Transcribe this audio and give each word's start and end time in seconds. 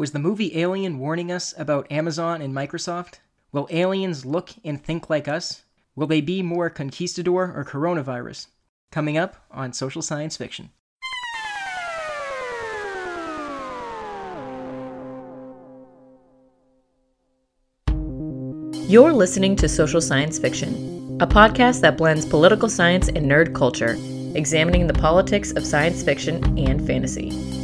Was 0.00 0.12
the 0.12 0.18
movie 0.18 0.58
Alien 0.58 0.98
warning 0.98 1.30
us 1.30 1.52
about 1.58 1.92
Amazon 1.92 2.40
and 2.40 2.54
Microsoft? 2.54 3.16
Will 3.52 3.68
aliens 3.70 4.24
look 4.24 4.48
and 4.64 4.82
think 4.82 5.10
like 5.10 5.28
us? 5.28 5.64
Will 5.94 6.06
they 6.06 6.22
be 6.22 6.42
more 6.42 6.70
conquistador 6.70 7.52
or 7.54 7.66
coronavirus? 7.66 8.46
Coming 8.90 9.18
up 9.18 9.36
on 9.50 9.74
Social 9.74 10.00
Science 10.00 10.38
Fiction. 10.38 10.70
You're 18.88 19.12
listening 19.12 19.54
to 19.56 19.68
Social 19.68 20.00
Science 20.00 20.38
Fiction, 20.38 21.18
a 21.20 21.26
podcast 21.26 21.82
that 21.82 21.98
blends 21.98 22.24
political 22.24 22.70
science 22.70 23.08
and 23.08 23.30
nerd 23.30 23.54
culture, 23.54 23.98
examining 24.34 24.86
the 24.86 24.94
politics 24.94 25.52
of 25.52 25.66
science 25.66 26.02
fiction 26.02 26.58
and 26.58 26.86
fantasy. 26.86 27.59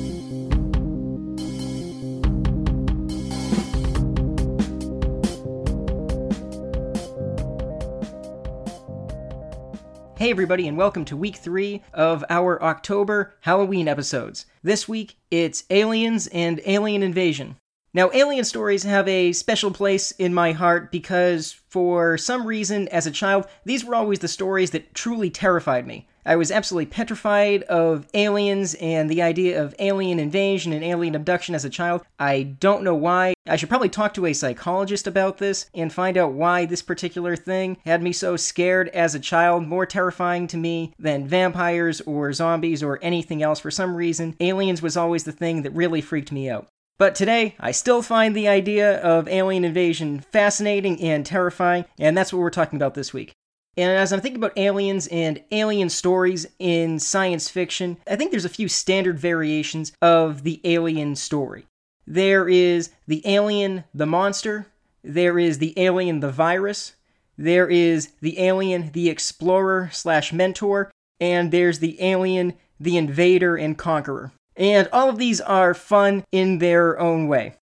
Hey, 10.26 10.32
everybody, 10.32 10.66
and 10.66 10.76
welcome 10.76 11.04
to 11.04 11.16
week 11.16 11.36
three 11.36 11.84
of 11.94 12.24
our 12.28 12.60
October 12.60 13.36
Halloween 13.42 13.86
episodes. 13.86 14.44
This 14.60 14.88
week, 14.88 15.18
it's 15.30 15.62
aliens 15.70 16.26
and 16.26 16.60
alien 16.66 17.04
invasion. 17.04 17.54
Now, 17.94 18.10
alien 18.12 18.44
stories 18.44 18.82
have 18.82 19.06
a 19.06 19.32
special 19.32 19.70
place 19.70 20.10
in 20.10 20.34
my 20.34 20.50
heart 20.50 20.90
because, 20.90 21.52
for 21.68 22.18
some 22.18 22.44
reason, 22.44 22.88
as 22.88 23.06
a 23.06 23.12
child, 23.12 23.46
these 23.64 23.84
were 23.84 23.94
always 23.94 24.18
the 24.18 24.26
stories 24.26 24.72
that 24.72 24.94
truly 24.94 25.30
terrified 25.30 25.86
me. 25.86 26.08
I 26.26 26.34
was 26.34 26.50
absolutely 26.50 26.86
petrified 26.86 27.62
of 27.62 28.08
aliens 28.12 28.74
and 28.74 29.08
the 29.08 29.22
idea 29.22 29.62
of 29.62 29.76
alien 29.78 30.18
invasion 30.18 30.72
and 30.72 30.84
alien 30.84 31.14
abduction 31.14 31.54
as 31.54 31.64
a 31.64 31.70
child. 31.70 32.02
I 32.18 32.42
don't 32.42 32.82
know 32.82 32.96
why. 32.96 33.34
I 33.46 33.54
should 33.54 33.68
probably 33.68 33.88
talk 33.88 34.12
to 34.14 34.26
a 34.26 34.32
psychologist 34.32 35.06
about 35.06 35.38
this 35.38 35.70
and 35.72 35.92
find 35.92 36.16
out 36.16 36.32
why 36.32 36.66
this 36.66 36.82
particular 36.82 37.36
thing 37.36 37.76
had 37.86 38.02
me 38.02 38.12
so 38.12 38.36
scared 38.36 38.88
as 38.88 39.14
a 39.14 39.20
child, 39.20 39.68
more 39.68 39.86
terrifying 39.86 40.48
to 40.48 40.56
me 40.56 40.92
than 40.98 41.28
vampires 41.28 42.00
or 42.00 42.32
zombies 42.32 42.82
or 42.82 42.98
anything 43.02 43.40
else. 43.40 43.60
For 43.60 43.70
some 43.70 43.94
reason, 43.94 44.34
aliens 44.40 44.82
was 44.82 44.96
always 44.96 45.22
the 45.22 45.30
thing 45.30 45.62
that 45.62 45.76
really 45.76 46.00
freaked 46.00 46.32
me 46.32 46.50
out. 46.50 46.66
But 46.98 47.14
today, 47.14 47.54
I 47.60 47.70
still 47.70 48.02
find 48.02 48.34
the 48.34 48.48
idea 48.48 48.98
of 49.00 49.28
alien 49.28 49.64
invasion 49.64 50.20
fascinating 50.32 51.00
and 51.00 51.24
terrifying, 51.24 51.84
and 52.00 52.16
that's 52.16 52.32
what 52.32 52.40
we're 52.40 52.50
talking 52.50 52.78
about 52.78 52.94
this 52.94 53.12
week. 53.12 53.32
And 53.76 53.90
as 53.90 54.12
I'm 54.12 54.20
thinking 54.20 54.42
about 54.42 54.56
aliens 54.56 55.06
and 55.08 55.42
alien 55.50 55.90
stories 55.90 56.46
in 56.58 56.98
science 56.98 57.48
fiction, 57.48 57.98
I 58.06 58.16
think 58.16 58.30
there's 58.30 58.46
a 58.46 58.50
few 58.50 58.68
standard 58.68 59.18
variations 59.18 59.92
of 60.00 60.44
the 60.44 60.60
alien 60.64 61.14
story. 61.16 61.66
There 62.06 62.48
is 62.48 62.90
the 63.06 63.22
alien, 63.26 63.84
the 63.92 64.06
monster, 64.06 64.66
there 65.02 65.38
is 65.38 65.58
the 65.58 65.74
alien, 65.78 66.20
the 66.20 66.30
virus, 66.30 66.94
there 67.36 67.68
is 67.68 68.12
the 68.20 68.38
alien, 68.38 68.92
the 68.92 69.10
explorer 69.10 69.90
slash 69.92 70.32
mentor, 70.32 70.90
and 71.20 71.52
there's 71.52 71.80
the 71.80 72.00
alien, 72.02 72.54
the 72.80 72.96
invader 72.96 73.56
and 73.56 73.76
conqueror. 73.76 74.32
And 74.56 74.88
all 74.92 75.10
of 75.10 75.18
these 75.18 75.40
are 75.40 75.74
fun 75.74 76.24
in 76.32 76.58
their 76.58 76.98
own 76.98 77.28
way. 77.28 77.56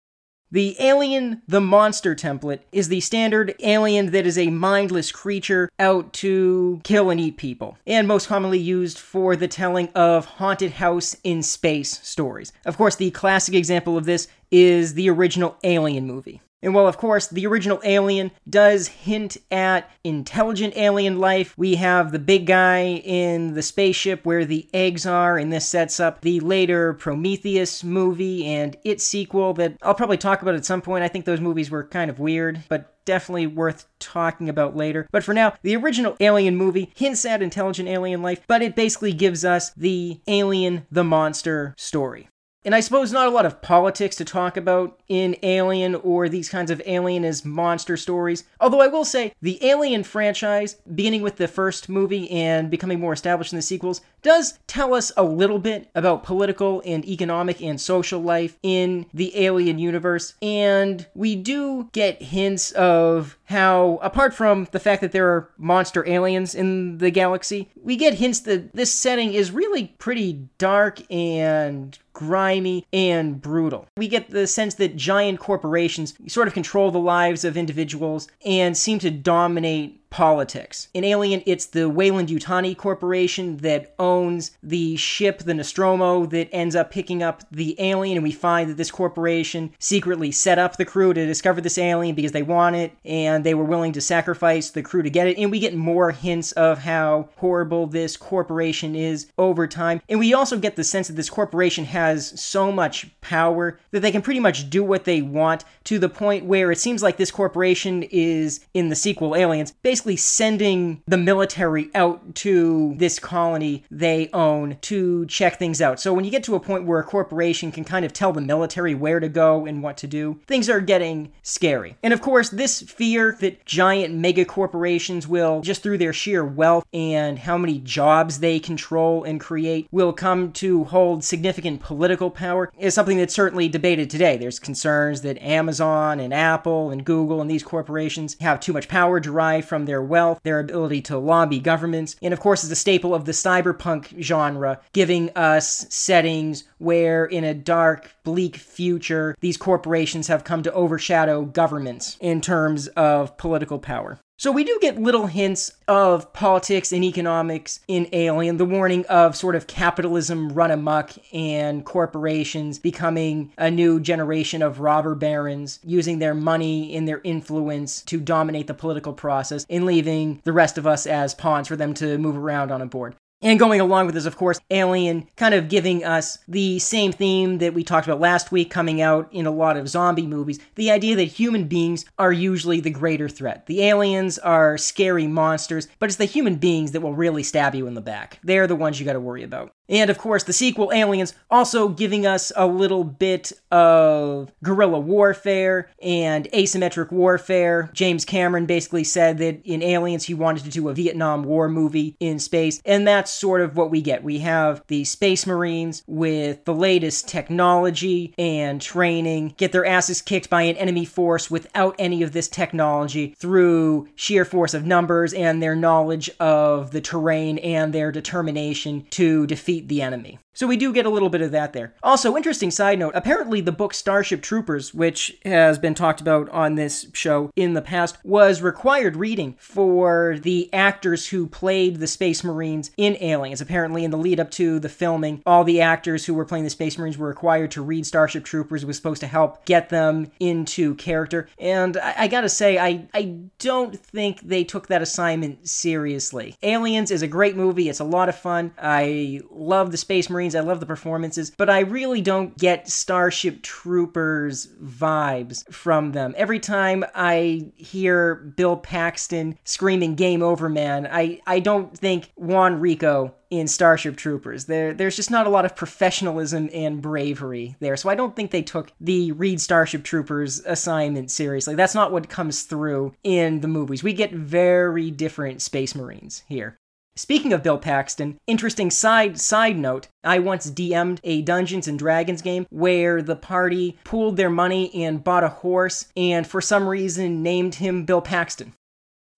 The 0.54 0.76
alien, 0.80 1.42
the 1.48 1.62
monster 1.62 2.14
template 2.14 2.60
is 2.74 2.90
the 2.90 3.00
standard 3.00 3.56
alien 3.62 4.12
that 4.12 4.26
is 4.26 4.38
a 4.38 4.50
mindless 4.50 5.10
creature 5.10 5.70
out 5.80 6.12
to 6.14 6.82
kill 6.84 7.10
and 7.10 7.22
eat 7.22 7.38
people, 7.38 7.78
and 7.88 8.06
most 8.06 8.28
commonly 8.28 8.60
used 8.60 9.00
for 9.00 9.38
the 9.38 9.48
telling 9.48 9.88
of 9.96 10.26
haunted 10.26 10.74
house 10.74 11.16
in 11.24 11.42
space 11.42 12.02
stories. 12.06 12.52
Of 12.66 12.76
course, 12.76 12.98
the 12.98 13.12
classic 13.12 13.56
example 13.56 13.98
of 13.98 14.04
this 14.04 14.28
is 14.52 14.96
the 14.96 15.10
original 15.10 15.56
Alien 15.64 16.06
movie. 16.06 16.42
And 16.64 16.76
while, 16.76 16.88
of 16.88 16.98
course, 16.98 17.28
the 17.28 17.48
original 17.48 17.82
Alien 17.84 18.32
does 18.48 18.88
hint 18.88 19.38
at 19.50 19.90
intelligent 20.04 20.76
alien 20.78 21.20
life, 21.20 21.58
we 21.58 21.76
have 21.76 22.12
the 22.12 22.20
big 22.20 22.46
guy 22.46 22.84
in 22.84 23.54
the 23.54 23.64
spaceship 23.64 24.26
where 24.26 24.46
the 24.46 24.70
eggs 24.74 25.06
are, 25.06 25.38
and 25.38 25.52
this 25.52 25.68
sets 25.68 26.00
up 26.00 26.22
the 26.22 26.40
later 26.40 26.94
Prometheus 26.94 27.84
movie 27.84 28.46
and 28.46 28.78
its 28.84 29.04
sequel 29.04 29.54
that 29.56 29.78
I'll 29.82 29.96
probably 29.96 30.18
talk 30.18 30.42
about 30.42 30.56
at 30.56 30.66
some 30.66 30.82
point. 30.82 31.04
I 31.04 31.08
think 31.08 31.26
those 31.26 31.42
movies 31.42 31.72
were 31.72 31.84
kind 31.84 32.12
of 32.12 32.20
weird, 32.20 32.64
but 32.70 32.94
definitely 33.06 33.48
worth 33.48 33.88
talking 34.00 34.48
about 34.48 34.76
later. 34.76 35.08
But 35.12 35.24
for 35.24 35.34
now, 35.34 35.54
the 35.64 35.76
original 35.76 36.16
Alien 36.20 36.56
movie 36.56 36.92
hints 36.96 37.26
at 37.26 37.42
intelligent 37.42 37.90
alien 37.90 38.22
life, 38.22 38.42
but 38.48 38.62
it 38.62 38.76
basically 38.76 39.14
gives 39.14 39.44
us 39.44 39.72
the 39.72 40.22
alien, 40.28 40.86
the 40.92 41.04
monster 41.04 41.74
story. 41.78 42.30
And 42.64 42.76
I 42.76 42.80
suppose 42.80 43.12
not 43.12 43.28
a 43.28 43.32
lot 43.32 43.48
of 43.48 43.62
politics 43.62 44.16
to 44.18 44.26
talk 44.26 44.56
about 44.56 45.00
in 45.08 45.36
Alien 45.42 45.96
or 45.96 46.30
these 46.30 46.48
kinds 46.48 46.70
of 46.70 46.82
alien 46.86 47.26
as 47.26 47.44
monster 47.44 47.98
stories. 47.98 48.44
Although 48.60 48.82
I 48.82 48.88
will 48.88 49.06
say, 49.06 49.34
the 49.42 49.64
Alien 49.66 50.04
franchise, 50.04 50.76
beginning 50.94 51.24
with 51.24 51.38
the 51.38 51.48
first 51.48 51.90
movie 51.90 52.30
and 52.30 52.70
becoming 52.70 53.00
more 53.00 53.14
established 53.14 53.52
in 53.52 53.58
the 53.58 53.64
sequels, 53.64 54.02
does 54.22 54.60
tell 54.68 54.94
us 54.94 55.12
a 55.18 55.24
little 55.24 55.58
bit 55.58 55.90
about 55.96 56.24
political 56.24 56.84
and 56.86 57.04
economic 57.06 57.62
and 57.62 57.82
social 57.82 58.22
life 58.22 58.60
in 58.62 59.08
the 59.12 59.36
Alien 59.44 59.80
universe. 59.80 60.36
And 60.42 61.08
we 61.16 61.36
do 61.36 61.90
get 61.94 62.22
hints 62.22 62.72
of 62.74 63.40
how, 63.46 64.00
apart 64.04 64.36
from 64.36 64.68
the 64.72 64.80
fact 64.80 65.02
that 65.02 65.12
there 65.12 65.28
are 65.30 65.50
monster 65.58 66.08
aliens 66.08 66.54
in 66.54 67.00
the 67.00 67.10
galaxy, 67.10 67.70
we 67.76 67.96
get 67.96 68.16
hints 68.16 68.40
that 68.42 68.74
this 68.74 68.94
setting 68.94 69.34
is 69.34 69.52
really 69.52 69.88
pretty 69.98 70.48
dark 70.60 71.02
and 71.12 71.98
grimy 72.14 72.86
and 72.92 73.42
brutal. 73.42 73.88
We 73.98 74.08
get 74.08 74.30
the 74.30 74.48
sense 74.48 74.76
that 74.76 74.96
giant 74.96 75.40
corporations 75.40 76.14
sort 76.28 76.48
of 76.48 76.54
control 76.54 76.92
the 76.92 77.00
lives 77.00 77.44
of 77.46 77.58
individuals 77.58 78.28
and 78.46 78.78
seem 78.78 79.00
to 79.00 79.12
dominate 79.12 80.01
politics. 80.12 80.90
In 80.94 81.04
Alien, 81.04 81.42
it's 81.46 81.66
the 81.66 81.90
Weyland-Yutani 81.90 82.78
Corporation 82.78 83.58
that 83.58 83.96
owns 83.98 84.52
the 84.62 84.96
ship, 84.98 85.40
the 85.40 85.54
Nostromo, 85.54 86.26
that 86.28 86.50
ends 86.52 86.76
up 86.76 86.92
picking 86.92 87.24
up 87.24 87.44
the 87.50 87.76
alien, 87.80 88.18
and 88.18 88.24
we 88.24 88.32
find 88.32 88.70
that 88.70 88.78
this 88.78 88.92
corporation 88.92 89.74
secretly 89.80 90.32
set 90.32 90.60
up 90.60 90.76
the 90.76 90.86
crew 90.86 91.14
to 91.14 91.26
discover 91.26 91.62
this 91.62 91.78
alien 91.78 92.14
because 92.14 92.34
they 92.34 92.44
want 92.44 92.76
it, 92.76 92.92
and 93.06 93.44
they 93.44 93.54
were 93.54 93.64
willing 93.64 93.94
to 93.94 94.02
sacrifice 94.02 94.70
the 94.70 94.84
crew 94.84 95.02
to 95.02 95.10
get 95.10 95.28
it. 95.28 95.38
And 95.38 95.50
we 95.50 95.60
get 95.60 95.74
more 95.74 96.12
hints 96.12 96.52
of 96.52 96.80
how 96.80 97.30
horrible 97.38 97.88
this 97.88 98.18
corporation 98.18 98.96
is 98.96 99.32
over 99.38 99.66
time. 99.66 100.02
And 100.10 100.20
we 100.20 100.34
also 100.34 100.58
get 100.58 100.76
the 100.76 100.84
sense 100.84 101.08
that 101.08 101.16
this 101.16 101.30
corporation 101.30 101.86
has 101.86 102.40
so 102.40 102.70
much 102.70 103.10
power 103.22 103.80
that 103.92 104.02
they 104.02 104.12
can 104.12 104.22
pretty 104.22 104.42
much 104.42 104.70
do 104.70 104.84
what 104.84 105.06
they 105.06 105.22
want 105.22 105.64
to 105.86 105.98
the 106.00 106.10
point 106.10 106.44
where 106.44 106.70
it 106.70 106.80
seems 106.80 107.02
like 107.02 107.16
this 107.16 107.32
corporation 107.32 108.04
is, 108.04 108.60
in 108.74 108.90
the 108.90 108.96
sequel 108.96 109.38
Aliens, 109.38 109.72
basically 109.84 110.01
basically 110.02 110.18
sending 110.18 111.04
the 111.06 111.18
military 111.18 111.92
out 111.94 112.34
to 112.34 112.96
this 112.98 113.20
colony 113.20 113.84
they 113.92 114.28
own 114.34 114.76
to 114.82 115.28
check 115.28 115.60
things 115.60 115.80
out. 115.80 116.00
So 116.00 116.12
when 116.12 116.26
you 116.26 116.32
get 116.32 116.44
to 116.46 116.56
a 116.56 116.60
point 116.60 116.86
where 116.86 117.00
a 117.00 117.04
corporation 117.04 117.72
can 117.72 117.84
kind 117.84 118.04
of 118.04 118.12
tell 118.12 118.34
the 118.34 118.42
military 118.42 118.96
where 118.96 119.20
to 119.20 119.30
go 119.30 119.68
and 119.68 119.84
what 119.84 119.98
to 119.98 120.08
do, 120.08 120.40
things 120.48 120.72
are 120.72 120.82
getting 120.82 121.32
scary. 121.44 121.98
And 122.02 122.14
of 122.14 122.22
course, 122.22 122.50
this 122.50 122.82
fear 122.82 123.38
that 123.42 123.64
giant 123.64 124.16
mega 124.16 124.44
corporations 124.44 125.28
will, 125.28 125.62
just 125.62 125.84
through 125.84 126.00
their 126.00 126.14
sheer 126.14 126.44
wealth 126.44 126.88
and 126.92 127.38
how 127.38 127.60
many 127.60 127.78
jobs 127.78 128.40
they 128.40 128.60
control 128.60 129.24
and 129.24 129.40
create, 129.40 129.88
will 129.92 130.14
come 130.14 130.52
to 130.54 130.86
hold 130.86 131.24
significant 131.24 131.80
political 131.80 132.32
power 132.32 132.72
is 132.80 132.96
something 132.96 133.18
that's 133.18 133.36
certainly 133.36 133.70
debated 133.70 134.10
today. 134.10 134.36
There's 134.36 134.58
concerns 134.58 135.22
that 135.22 135.40
Amazon 135.44 136.20
and 136.20 136.34
Apple 136.34 136.90
and 136.90 137.06
Google 137.06 137.40
and 137.40 137.52
these 137.52 137.62
corporations 137.62 138.36
have 138.42 138.60
too 138.60 138.74
much 138.74 138.88
power 138.88 139.20
derived 139.20 139.68
from 139.68 139.91
their 139.92 140.02
wealth, 140.02 140.40
their 140.44 140.62
ability 140.62 141.02
to 141.02 141.18
lobby 141.18 141.60
governments, 141.60 142.16
and 142.22 142.34
of 142.34 142.40
course 142.40 142.64
is 142.64 142.72
a 142.72 142.76
staple 142.78 143.14
of 143.14 143.26
the 143.26 143.34
cyberpunk 143.34 144.22
genre, 144.22 144.80
giving 144.94 145.30
us 145.36 145.86
settings 145.90 146.64
where 146.78 147.26
in 147.26 147.44
a 147.44 147.54
dark, 147.54 148.10
bleak 148.24 148.56
future, 148.56 149.36
these 149.42 149.58
corporations 149.58 150.28
have 150.28 150.46
come 150.46 150.64
to 150.64 150.72
overshadow 150.72 151.44
governments 151.44 152.16
in 152.22 152.40
terms 152.40 152.88
of 152.90 153.36
political 153.36 153.80
power. 153.80 154.18
So 154.42 154.52
we 154.52 154.64
do 154.64 154.76
get 154.82 155.00
little 155.00 155.28
hints 155.28 155.72
of 155.88 156.34
politics 156.34 156.92
and 156.92 157.04
economics 157.04 157.80
in 157.88 158.10
Alien, 158.12 158.58
the 158.58 158.66
warning 158.66 159.06
of 159.06 159.36
sort 159.36 159.56
of 159.56 159.68
capitalism 159.68 160.50
run 160.50 160.72
amok 160.72 161.12
and 161.32 161.86
corporations 161.86 162.80
becoming 162.80 163.54
a 163.60 163.70
new 163.70 164.00
generation 164.00 164.64
of 164.64 164.80
robber 164.80 165.14
barons, 165.14 165.78
using 165.84 166.18
their 166.18 166.34
money 166.34 166.96
and 166.96 167.08
their 167.08 167.22
influence 167.24 168.02
to 168.02 168.20
dominate 168.20 168.66
the 168.66 168.74
political 168.74 169.14
process 169.14 169.64
and 169.70 169.86
leaving 169.86 170.42
the 170.44 170.54
rest 170.54 170.80
of 170.80 170.88
us 170.88 171.06
as 171.06 171.36
pawns 171.36 171.68
for 171.68 171.76
them 171.76 171.94
to 171.94 172.18
move 172.18 172.36
around 172.36 172.72
on 172.72 172.82
a 172.82 172.88
board. 172.88 173.16
And 173.44 173.58
going 173.58 173.82
along 173.82 174.06
with 174.06 174.14
this, 174.14 174.26
of 174.26 174.38
course, 174.38 174.60
Alien 174.70 175.28
kind 175.36 175.56
of 175.56 175.68
giving 175.68 176.04
us 176.04 176.38
the 176.48 176.78
same 176.78 177.12
theme 177.12 177.58
that 177.58 177.74
we 177.74 177.84
talked 177.84 178.06
about 178.06 178.20
last 178.20 178.52
week 178.52 178.70
coming 178.70 179.02
out 179.02 179.34
in 179.34 179.48
a 179.48 179.52
lot 179.52 179.78
of 179.78 179.90
zombie 179.90 180.28
movies 180.28 180.60
the 180.76 180.92
idea 180.92 181.16
that 181.16 181.24
human 181.24 181.68
beings 181.68 182.06
are 182.20 182.32
usually 182.32 182.80
the 182.80 182.92
greater 182.92 183.28
threat. 183.28 183.66
The 183.66 183.84
aliens 183.84 184.38
are 184.38 184.78
scary 184.78 185.26
monsters, 185.26 185.88
but 185.98 186.08
it's 186.08 186.18
the 186.18 186.26
human 186.26 186.56
beings 186.56 186.92
that 186.92 187.02
will 187.02 187.16
really 187.16 187.44
stab 187.44 187.74
you 187.74 187.88
in 187.88 187.96
the 187.96 188.02
back. 188.02 188.40
They're 188.44 188.68
the 188.68 188.76
ones 188.76 189.00
you 189.00 189.06
gotta 189.06 189.20
worry 189.20 189.44
about. 189.44 189.74
And 189.92 190.10
of 190.10 190.18
course, 190.18 190.46
the 190.46 190.54
sequel, 190.54 190.92
Aliens, 190.94 191.36
also 191.52 191.90
giving 191.90 192.26
us 192.26 192.52
a 192.56 192.66
little 192.66 193.04
bit 193.04 193.52
of 193.72 194.52
guerrilla 194.64 195.00
warfare 195.00 195.90
and 196.02 196.46
asymmetric 196.54 197.12
warfare. 197.12 197.92
James 197.94 198.24
Cameron 198.24 198.66
basically 198.66 199.04
said 199.04 199.38
that 199.40 199.62
in 199.66 199.84
Aliens, 199.84 200.24
he 200.24 200.34
wanted 200.34 200.64
to 200.64 200.70
do 200.70 200.88
a 200.88 200.94
Vietnam 200.94 201.44
War 201.44 201.68
movie 201.68 202.16
in 202.22 202.40
space, 202.40 202.82
and 202.86 203.06
that's 203.06 203.32
sort 203.32 203.60
of 203.62 203.76
what 203.76 203.92
we 203.92 204.02
get. 204.02 204.24
We 204.24 204.40
have 204.40 204.82
the 204.88 205.04
Space 205.04 205.46
Marines 205.46 206.04
with 206.08 206.64
the 206.64 206.74
latest 206.74 207.28
technology 207.28 208.34
and 208.38 208.82
training 208.82 209.56
get 209.58 209.74
their 209.74 209.86
asses 209.86 210.22
kicked 210.22 210.50
by 210.50 210.62
an 210.64 210.78
enemy 210.78 211.04
force 211.04 211.52
without 211.52 211.96
any 212.00 212.24
of 212.24 212.32
this 212.32 212.48
technology 212.48 213.36
through 213.38 214.08
sheer 214.16 214.46
force 214.46 214.74
of 214.74 214.86
numbers 214.86 215.34
and 215.34 215.62
their 215.62 215.76
knowledge 215.76 216.30
of 216.40 216.92
the 216.92 217.02
terrain 217.02 217.58
and 217.58 217.92
their 217.92 218.12
determination 218.12 219.06
to 219.10 219.46
defeat 219.48 219.81
the 219.88 220.02
enemy. 220.02 220.40
So 220.62 220.68
we 220.68 220.78
do 220.78 220.94
get 220.94 221.08
a 221.08 221.10
little 221.10 221.32
bit 221.32 221.42
of 221.42 221.50
that 221.54 221.74
there. 221.74 221.96
Also, 222.04 222.38
interesting 222.38 222.70
side 222.70 223.00
note 223.00 223.14
apparently, 223.16 223.62
the 223.62 223.72
book 223.72 223.96
Starship 223.96 224.44
Troopers, 224.44 224.94
which 224.94 225.36
has 225.44 225.80
been 225.80 225.96
talked 225.96 226.22
about 226.22 226.48
on 226.50 226.76
this 226.76 227.08
show 227.14 227.50
in 227.56 227.74
the 227.74 227.82
past, 227.82 228.20
was 228.24 228.62
required 228.62 229.16
reading 229.16 229.56
for 229.58 230.38
the 230.40 230.72
actors 230.72 231.30
who 231.30 231.48
played 231.48 231.96
the 231.96 232.06
Space 232.06 232.44
Marines 232.44 232.92
in 232.96 233.18
Aliens. 233.22 233.60
Apparently, 233.60 234.04
in 234.04 234.12
the 234.12 234.20
lead 234.20 234.40
up 234.40 234.52
to 234.52 234.78
the 234.80 234.88
filming, 234.88 235.42
all 235.48 235.64
the 235.64 235.82
actors 235.82 236.28
who 236.28 236.36
were 236.36 236.46
playing 236.46 236.66
the 236.66 236.70
Space 236.70 236.96
Marines 236.96 237.18
were 237.18 237.30
required 237.30 237.72
to 237.72 237.82
read 237.82 238.06
Starship 238.06 238.46
Troopers. 238.46 238.84
It 238.84 238.86
was 238.86 238.98
supposed 238.98 239.22
to 239.22 239.28
help 239.28 239.66
get 239.66 239.90
them 239.90 240.32
into 240.40 240.94
character. 240.94 241.50
And 241.58 241.98
I, 241.98 242.14
I 242.20 242.28
gotta 242.28 242.50
say, 242.50 242.78
I, 242.78 243.08
I 243.16 243.40
don't 243.58 244.00
think 244.00 244.42
they 244.42 244.64
took 244.64 244.90
that 244.90 245.02
assignment 245.02 245.68
seriously. 245.68 246.56
Aliens 246.62 247.10
is 247.10 247.24
a 247.24 247.28
great 247.28 247.56
movie, 247.56 247.90
it's 247.90 248.00
a 248.00 248.04
lot 248.04 248.30
of 248.30 248.38
fun. 248.38 248.76
I 248.80 249.42
love 249.50 249.90
the 249.90 249.98
Space 249.98 250.30
Marines. 250.30 250.51
Marines. 250.52 250.66
I 250.66 250.68
love 250.68 250.80
the 250.80 250.86
performances, 250.86 251.52
but 251.52 251.70
I 251.70 251.80
really 251.80 252.22
don't 252.22 252.58
get 252.58 252.90
Starship 252.90 253.62
Troopers 253.62 254.68
vibes 254.82 255.72
from 255.74 256.12
them. 256.12 256.34
Every 256.38 256.60
time 256.60 257.04
I 257.16 257.72
hear 257.76 258.36
Bill 258.36 258.78
Paxton 258.78 259.58
screaming 259.64 260.16
"Game 260.16 260.42
over, 260.42 260.70
man," 260.70 261.08
I 261.12 261.40
I 261.48 261.60
don't 261.60 261.98
think 261.98 262.32
Juan 262.36 262.80
Rico 262.80 263.36
in 263.50 263.68
Starship 263.68 264.16
Troopers. 264.16 264.66
There, 264.66 264.94
there's 264.94 265.18
just 265.18 265.30
not 265.30 265.46
a 265.46 265.50
lot 265.50 265.66
of 265.66 265.76
professionalism 265.76 266.70
and 266.74 267.02
bravery 267.02 267.76
there. 267.82 267.98
So 267.98 268.10
I 268.10 268.16
don't 268.16 268.34
think 268.34 268.52
they 268.52 268.62
took 268.62 268.94
the 269.02 269.34
Read 269.34 269.60
Starship 269.60 270.06
Troopers 270.06 270.62
assignment 270.66 271.30
seriously. 271.30 271.76
That's 271.76 271.94
not 271.94 272.14
what 272.14 272.30
comes 272.30 272.64
through 272.64 273.14
in 273.26 273.60
the 273.60 273.68
movies. 273.68 274.04
We 274.04 274.14
get 274.14 274.32
very 274.32 275.12
different 275.12 275.62
Space 275.62 275.96
Marines 275.96 276.44
here. 276.48 276.78
Speaking 277.22 277.54
of 277.54 277.62
Bill 277.62 277.78
Paxton, 277.78 278.40
interesting 278.48 278.90
side 278.90 279.40
side 279.40 279.78
note, 279.78 280.08
I 280.24 280.40
once 280.40 280.72
DM'd 280.72 281.22
a 281.24 281.44
Dungeons 281.44 281.88
and 281.88 282.00
Dragons 282.00 282.42
game 282.42 282.66
where 282.72 283.22
the 283.22 283.36
party 283.36 284.00
pooled 284.04 284.38
their 284.38 284.50
money 284.50 284.92
and 285.04 285.24
bought 285.24 285.44
a 285.44 285.50
horse 285.50 286.08
and 286.18 286.48
for 286.48 286.62
some 286.62 286.88
reason 286.88 287.44
named 287.44 287.76
him 287.76 288.06
Bill 288.06 288.22
Paxton. 288.22 288.74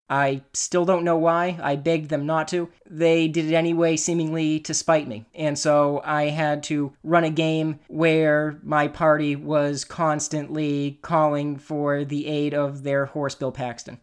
I 0.10 0.44
still 0.54 0.86
don't 0.86 1.04
know 1.04 1.18
why. 1.18 1.60
I 1.62 1.76
begged 1.76 2.08
them 2.10 2.26
not 2.26 2.48
to. 2.48 2.70
They 2.90 3.28
did 3.28 3.52
it 3.52 3.54
anyway, 3.54 3.98
seemingly 3.98 4.62
to 4.62 4.74
spite 4.74 5.10
me. 5.10 5.26
And 5.36 5.60
so 5.60 6.02
I 6.06 6.30
had 6.30 6.64
to 6.64 6.94
run 7.04 7.26
a 7.26 7.30
game 7.30 7.82
where 7.90 8.62
my 8.64 8.88
party 8.88 9.36
was 9.36 9.84
constantly 9.84 11.00
calling 11.02 11.58
for 11.58 12.06
the 12.06 12.28
aid 12.28 12.54
of 12.54 12.84
their 12.84 13.08
horse, 13.08 13.36
Bill 13.36 13.52
Paxton. 13.52 14.00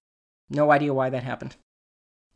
No 0.50 0.70
idea 0.70 0.92
why 0.92 1.08
that 1.08 1.22
happened. 1.22 1.56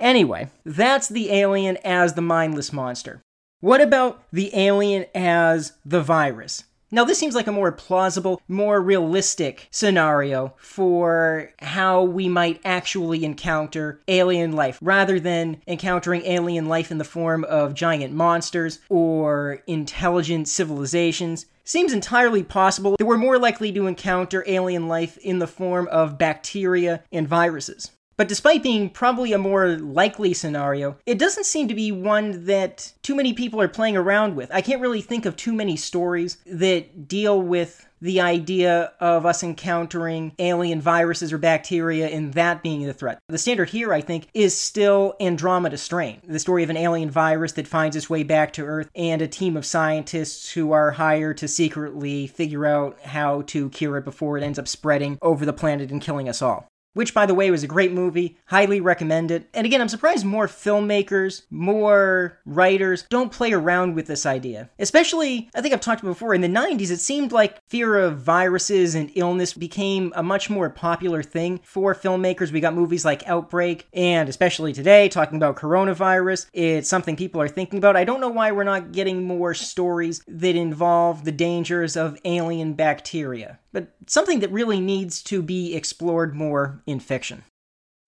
Anyway, 0.00 0.48
that's 0.64 1.08
the 1.08 1.30
alien 1.30 1.76
as 1.84 2.14
the 2.14 2.22
mindless 2.22 2.72
monster. 2.72 3.22
What 3.60 3.80
about 3.80 4.22
the 4.32 4.54
alien 4.54 5.06
as 5.14 5.72
the 5.84 6.02
virus? 6.02 6.64
Now, 6.90 7.04
this 7.04 7.18
seems 7.18 7.34
like 7.34 7.48
a 7.48 7.52
more 7.52 7.72
plausible, 7.72 8.40
more 8.46 8.80
realistic 8.80 9.66
scenario 9.72 10.54
for 10.58 11.50
how 11.58 12.04
we 12.04 12.28
might 12.28 12.60
actually 12.64 13.24
encounter 13.24 14.00
alien 14.06 14.52
life, 14.52 14.78
rather 14.80 15.18
than 15.18 15.60
encountering 15.66 16.22
alien 16.24 16.66
life 16.66 16.92
in 16.92 16.98
the 16.98 17.04
form 17.04 17.42
of 17.44 17.74
giant 17.74 18.14
monsters 18.14 18.78
or 18.88 19.62
intelligent 19.66 20.46
civilizations. 20.46 21.46
Seems 21.64 21.92
entirely 21.92 22.44
possible 22.44 22.94
that 22.96 23.06
we're 23.06 23.16
more 23.16 23.38
likely 23.38 23.72
to 23.72 23.88
encounter 23.88 24.44
alien 24.46 24.86
life 24.86 25.16
in 25.18 25.40
the 25.40 25.48
form 25.48 25.88
of 25.88 26.18
bacteria 26.18 27.02
and 27.10 27.26
viruses. 27.26 27.90
But 28.16 28.28
despite 28.28 28.62
being 28.62 28.90
probably 28.90 29.32
a 29.32 29.38
more 29.38 29.76
likely 29.76 30.34
scenario, 30.34 30.96
it 31.06 31.18
doesn't 31.18 31.46
seem 31.46 31.68
to 31.68 31.74
be 31.74 31.90
one 31.90 32.46
that 32.46 32.92
too 33.02 33.14
many 33.14 33.32
people 33.32 33.60
are 33.60 33.68
playing 33.68 33.96
around 33.96 34.36
with. 34.36 34.50
I 34.52 34.60
can't 34.60 34.80
really 34.80 35.00
think 35.00 35.26
of 35.26 35.36
too 35.36 35.52
many 35.52 35.76
stories 35.76 36.38
that 36.46 37.08
deal 37.08 37.40
with 37.40 37.86
the 38.00 38.20
idea 38.20 38.92
of 39.00 39.24
us 39.24 39.42
encountering 39.42 40.32
alien 40.38 40.78
viruses 40.78 41.32
or 41.32 41.38
bacteria 41.38 42.06
and 42.08 42.34
that 42.34 42.62
being 42.62 42.82
the 42.82 42.92
threat. 42.92 43.18
The 43.28 43.38
standard 43.38 43.70
here, 43.70 43.94
I 43.94 44.02
think, 44.02 44.28
is 44.34 44.58
still 44.58 45.14
Andromeda 45.20 45.78
Strain, 45.78 46.20
the 46.22 46.38
story 46.38 46.62
of 46.62 46.70
an 46.70 46.76
alien 46.76 47.10
virus 47.10 47.52
that 47.52 47.66
finds 47.66 47.96
its 47.96 48.10
way 48.10 48.22
back 48.22 48.52
to 48.54 48.64
Earth 48.64 48.90
and 48.94 49.22
a 49.22 49.28
team 49.28 49.56
of 49.56 49.64
scientists 49.64 50.52
who 50.52 50.72
are 50.72 50.90
hired 50.90 51.38
to 51.38 51.48
secretly 51.48 52.26
figure 52.26 52.66
out 52.66 53.00
how 53.00 53.40
to 53.42 53.70
cure 53.70 53.96
it 53.96 54.04
before 54.04 54.36
it 54.36 54.44
ends 54.44 54.58
up 54.58 54.68
spreading 54.68 55.18
over 55.22 55.46
the 55.46 55.52
planet 55.54 55.90
and 55.90 56.02
killing 56.02 56.28
us 56.28 56.42
all 56.42 56.68
which 56.94 57.12
by 57.12 57.26
the 57.26 57.34
way 57.34 57.50
was 57.50 57.62
a 57.62 57.68
great 57.68 57.92
movie. 57.92 58.38
Highly 58.46 58.80
recommend 58.80 59.30
it. 59.30 59.48
And 59.52 59.66
again 59.66 59.80
i'm 59.80 59.88
surprised 59.88 60.24
more 60.24 60.48
filmmakers 60.48 61.42
more 61.50 62.40
writers 62.46 63.04
don't 63.10 63.32
play 63.32 63.52
around 63.52 63.94
with 63.94 64.06
this 64.06 64.24
idea. 64.24 64.70
Especially 64.78 65.50
i 65.54 65.60
think 65.60 65.74
i've 65.74 65.80
talked 65.80 66.02
before 66.02 66.34
in 66.34 66.40
the 66.40 66.48
90s 66.48 66.90
it 66.90 67.00
seemed 67.00 67.32
like 67.32 67.60
fear 67.68 67.96
of 67.96 68.18
viruses 68.18 68.94
and 68.94 69.10
illness 69.14 69.52
became 69.52 70.12
a 70.16 70.22
much 70.22 70.48
more 70.48 70.70
popular 70.70 71.22
thing 71.22 71.60
for 71.62 71.94
filmmakers. 71.94 72.52
We 72.52 72.60
got 72.60 72.74
movies 72.74 73.04
like 73.04 73.26
outbreak 73.28 73.86
and 73.92 74.28
especially 74.28 74.72
today 74.72 75.08
talking 75.08 75.36
about 75.36 75.56
coronavirus 75.56 76.46
it's 76.52 76.88
something 76.88 77.16
people 77.16 77.40
are 77.40 77.48
thinking 77.48 77.78
about. 77.78 77.96
I 77.96 78.04
don't 78.04 78.20
know 78.20 78.28
why 78.28 78.52
we're 78.52 78.64
not 78.64 78.92
getting 78.92 79.24
more 79.24 79.54
stories 79.54 80.22
that 80.28 80.56
involve 80.56 81.24
the 81.24 81.32
dangers 81.32 81.96
of 81.96 82.18
alien 82.24 82.74
bacteria 82.74 83.58
but 83.74 83.88
something 84.06 84.40
that 84.40 84.52
really 84.52 84.80
needs 84.80 85.22
to 85.24 85.42
be 85.42 85.74
explored 85.74 86.34
more 86.34 86.80
in 86.86 87.00
fiction. 87.00 87.42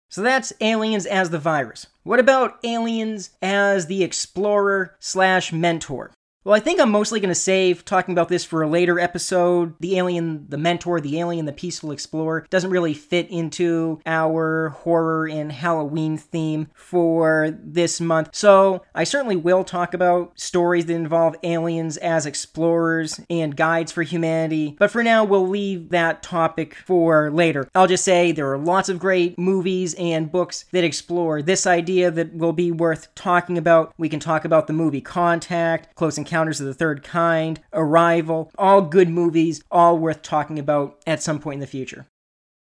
So 0.08 0.22
that's 0.22 0.52
aliens 0.60 1.04
as 1.04 1.28
the 1.28 1.38
virus. 1.38 1.88
What 2.04 2.20
about 2.20 2.58
aliens 2.64 3.30
as 3.42 3.86
the 3.86 4.04
explorer 4.04 4.94
slash 5.00 5.52
mentor? 5.52 6.12
Well, 6.46 6.54
I 6.54 6.60
think 6.60 6.80
I'm 6.80 6.92
mostly 6.92 7.18
going 7.18 7.30
to 7.30 7.34
save 7.34 7.84
talking 7.84 8.12
about 8.12 8.28
this 8.28 8.44
for 8.44 8.62
a 8.62 8.68
later 8.68 9.00
episode. 9.00 9.74
The 9.80 9.98
alien, 9.98 10.46
the 10.48 10.56
mentor, 10.56 11.00
the 11.00 11.18
alien, 11.18 11.44
the 11.44 11.52
peaceful 11.52 11.90
explorer 11.90 12.46
doesn't 12.50 12.70
really 12.70 12.94
fit 12.94 13.28
into 13.30 14.00
our 14.06 14.68
horror 14.68 15.26
and 15.26 15.50
Halloween 15.50 16.16
theme 16.16 16.68
for 16.72 17.50
this 17.60 18.00
month. 18.00 18.28
So 18.30 18.84
I 18.94 19.02
certainly 19.02 19.34
will 19.34 19.64
talk 19.64 19.92
about 19.92 20.38
stories 20.38 20.86
that 20.86 20.94
involve 20.94 21.34
aliens 21.42 21.96
as 21.96 22.26
explorers 22.26 23.20
and 23.28 23.56
guides 23.56 23.90
for 23.90 24.04
humanity. 24.04 24.76
But 24.78 24.92
for 24.92 25.02
now, 25.02 25.24
we'll 25.24 25.48
leave 25.48 25.88
that 25.88 26.22
topic 26.22 26.76
for 26.76 27.28
later. 27.28 27.68
I'll 27.74 27.88
just 27.88 28.04
say 28.04 28.30
there 28.30 28.52
are 28.52 28.56
lots 28.56 28.88
of 28.88 29.00
great 29.00 29.36
movies 29.36 29.94
and 29.94 30.30
books 30.30 30.64
that 30.70 30.84
explore 30.84 31.42
this 31.42 31.66
idea 31.66 32.12
that 32.12 32.34
will 32.34 32.52
be 32.52 32.70
worth 32.70 33.12
talking 33.16 33.58
about. 33.58 33.92
We 33.98 34.08
can 34.08 34.20
talk 34.20 34.44
about 34.44 34.68
the 34.68 34.72
movie 34.72 35.00
Contact, 35.00 35.92
Close 35.96 36.16
Encounters 36.16 36.35
Encounters 36.36 36.60
of 36.60 36.66
the 36.66 36.74
Third 36.74 37.02
Kind, 37.02 37.60
Arrival, 37.72 38.50
all 38.58 38.82
good 38.82 39.08
movies, 39.08 39.62
all 39.70 39.96
worth 39.96 40.20
talking 40.20 40.58
about 40.58 40.98
at 41.06 41.22
some 41.22 41.38
point 41.38 41.54
in 41.54 41.60
the 41.60 41.66
future. 41.66 42.08